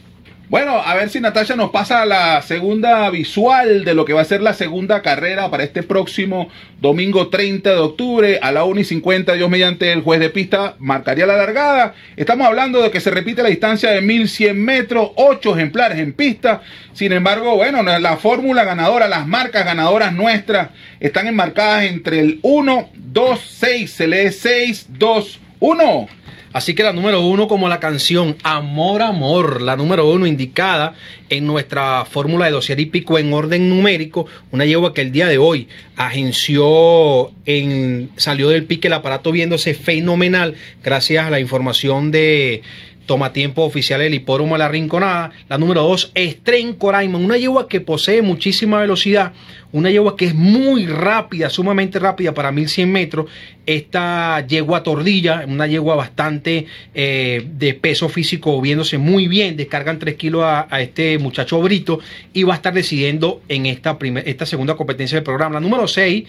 Bueno, 0.49 0.81
a 0.83 0.95
ver 0.95 1.11
si 1.11 1.19
Natasha 1.19 1.55
nos 1.55 1.69
pasa 1.69 2.07
la 2.07 2.41
segunda 2.41 3.07
visual 3.11 3.85
de 3.85 3.93
lo 3.93 4.03
que 4.03 4.13
va 4.13 4.21
a 4.21 4.25
ser 4.25 4.41
la 4.41 4.55
segunda 4.55 5.03
carrera 5.03 5.51
para 5.51 5.63
este 5.63 5.83
próximo 5.83 6.49
domingo 6.81 7.27
30 7.27 7.69
de 7.69 7.77
octubre 7.77 8.39
a 8.41 8.51
la 8.51 8.63
1 8.63 8.79
y 8.79 8.83
50. 8.83 9.33
Dios 9.33 9.47
mediante 9.47 9.91
el 9.91 10.01
juez 10.01 10.19
de 10.19 10.31
pista 10.31 10.73
marcaría 10.79 11.27
la 11.27 11.37
largada. 11.37 11.93
Estamos 12.17 12.47
hablando 12.47 12.81
de 12.81 12.89
que 12.89 12.99
se 12.99 13.11
repite 13.11 13.43
la 13.43 13.49
distancia 13.49 13.91
de 13.91 14.01
1100 14.01 14.59
metros, 14.59 15.11
8 15.17 15.55
ejemplares 15.55 15.99
en 15.99 16.13
pista. 16.13 16.63
Sin 16.93 17.13
embargo, 17.13 17.55
bueno, 17.55 17.83
la 17.83 18.17
fórmula 18.17 18.63
ganadora, 18.63 19.07
las 19.07 19.27
marcas 19.27 19.65
ganadoras 19.65 20.13
nuestras 20.13 20.69
están 20.99 21.27
enmarcadas 21.27 21.83
entre 21.83 22.21
el 22.21 22.39
1, 22.41 22.89
2, 22.95 23.39
6. 23.39 23.91
Se 23.91 24.07
lee 24.07 24.31
6, 24.31 24.87
2, 24.97 25.39
1. 25.59 26.07
Así 26.51 26.73
que 26.73 26.83
la 26.83 26.93
número 26.93 27.21
uno, 27.21 27.47
como 27.47 27.69
la 27.69 27.79
canción 27.79 28.35
Amor, 28.43 29.03
Amor, 29.03 29.61
la 29.61 29.75
número 29.75 30.09
uno 30.09 30.25
indicada 30.25 30.95
en 31.29 31.45
nuestra 31.45 32.05
fórmula 32.05 32.45
de 32.45 32.51
dossier 32.51 32.79
hípico 32.79 33.19
en 33.19 33.31
orden 33.33 33.69
numérico, 33.69 34.25
una 34.51 34.65
yegua 34.65 34.93
que 34.93 35.01
el 35.01 35.11
día 35.11 35.27
de 35.27 35.37
hoy 35.37 35.67
agenció, 35.95 37.31
en, 37.45 38.09
salió 38.15 38.49
del 38.49 38.63
pique 38.63 38.87
el 38.87 38.93
aparato 38.93 39.31
viéndose 39.31 39.75
fenomenal 39.75 40.55
gracias 40.83 41.27
a 41.27 41.29
la 41.29 41.39
información 41.39 42.09
de 42.09 42.63
Tomatiempo 43.09 43.63
oficial 43.63 44.01
del 44.01 44.13
hipódromo 44.13 44.53
de 44.53 44.59
la 44.59 44.67
Rinconada. 44.67 45.31
La 45.49 45.57
número 45.57 45.81
dos, 45.81 46.11
Estren 46.13 46.73
Coraima, 46.73 47.17
una 47.17 47.37
yegua 47.37 47.67
que 47.67 47.81
posee 47.81 48.21
muchísima 48.21 48.79
velocidad, 48.81 49.33
una 49.71 49.89
yegua 49.89 50.15
que 50.15 50.25
es 50.25 50.35
muy 50.35 50.85
rápida, 50.85 51.49
sumamente 51.49 51.97
rápida 51.97 52.35
para 52.35 52.51
1100 52.51 52.91
metros. 52.91 53.25
Esta 53.65 54.45
yegua 54.45 54.83
tordilla, 54.83 55.43
una 55.47 55.65
yegua 55.65 55.95
bastante 55.95 56.67
eh, 56.93 57.47
de 57.51 57.73
peso 57.73 58.09
físico, 58.09 58.61
viéndose 58.61 58.99
muy 58.99 59.27
bien, 59.27 59.57
descargan 59.57 59.97
3 59.97 60.13
kilos 60.13 60.43
a, 60.43 60.67
a 60.69 60.79
este 60.79 61.17
muchacho 61.17 61.59
Brito 61.63 61.99
y 62.31 62.43
va 62.43 62.53
a 62.53 62.57
estar 62.57 62.75
decidiendo 62.75 63.41
en 63.49 63.65
esta, 63.65 63.97
primer, 63.97 64.29
esta 64.29 64.45
segunda 64.45 64.75
competencia 64.75 65.15
del 65.15 65.23
programa. 65.23 65.55
La 65.55 65.61
número 65.61 65.87
6, 65.87 66.25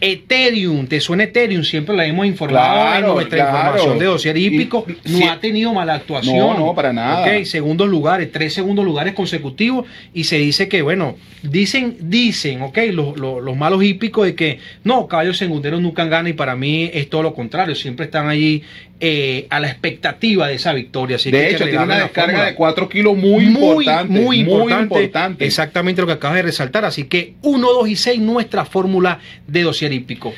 Ethereum, 0.00 0.86
¿te 0.86 1.00
suena 1.00 1.24
Ethereum? 1.24 1.62
Siempre 1.62 1.94
la 1.94 2.06
hemos 2.06 2.26
informado 2.26 2.72
Claro, 2.74 3.06
en 3.08 3.14
nuestra 3.14 3.36
claro. 3.38 3.56
información 3.58 3.98
de 3.98 4.04
dossier 4.06 4.36
hípico. 4.38 4.84
Y- 5.04 5.18
no 5.20 5.30
ha 5.30 5.38
tenido 5.40 5.72
mala 5.74 5.94
actuación. 5.94 6.38
No, 6.38 6.58
no, 6.58 6.74
para 6.74 6.92
nada. 6.92 7.20
Ok, 7.22 7.44
segundos 7.44 7.88
lugares, 7.88 8.32
tres 8.32 8.54
segundos 8.54 8.84
lugares 8.84 9.12
consecutivos. 9.14 9.86
Y 10.14 10.24
se 10.24 10.38
dice 10.38 10.68
que, 10.68 10.82
bueno, 10.82 11.16
dicen, 11.42 11.96
dicen, 12.00 12.62
ok, 12.62 12.78
los, 12.92 13.18
los- 13.18 13.42
los 13.42 13.56
malos 13.56 13.84
hípicos 13.84 14.24
de 14.24 14.34
que 14.34 14.58
no, 14.84 15.06
caballos 15.06 15.36
segunderos 15.36 15.80
nunca 15.80 16.04
ganan. 16.06 16.28
Y 16.28 16.32
para 16.34 16.56
mí 16.56 16.90
es 16.92 17.10
todo 17.10 17.22
lo 17.22 17.34
contrario. 17.34 17.74
Siempre 17.74 18.06
están 18.06 18.28
allí 18.28 18.62
eh, 19.00 19.46
a 19.48 19.60
la 19.60 19.68
expectativa 19.68 20.46
de 20.46 20.54
esa 20.54 20.72
victoria. 20.74 21.16
Así 21.16 21.30
De 21.30 21.40
que 21.40 21.54
hecho, 21.54 21.64
tiene 21.64 21.82
una 21.82 22.00
descarga 22.00 22.32
fórmula. 22.32 22.46
de 22.50 22.54
4 22.54 22.88
kilos 22.88 23.16
muy, 23.16 23.44
importante. 23.46 24.12
Muy 24.12 24.40
importante. 24.40 24.82
importante. 24.82 25.46
Exactamente 25.46 26.02
lo 26.02 26.06
que 26.06 26.12
acabas 26.14 26.36
de 26.36 26.42
resaltar. 26.42 26.84
Así 26.84 27.04
que 27.04 27.34
1, 27.42 27.72
2 27.72 27.88
y 27.88 27.96
6, 27.96 28.20
nuestra 28.20 28.64
fórmula 28.66 29.18
de 29.46 29.62
dossier 29.62 29.92
hípico. 29.92 30.34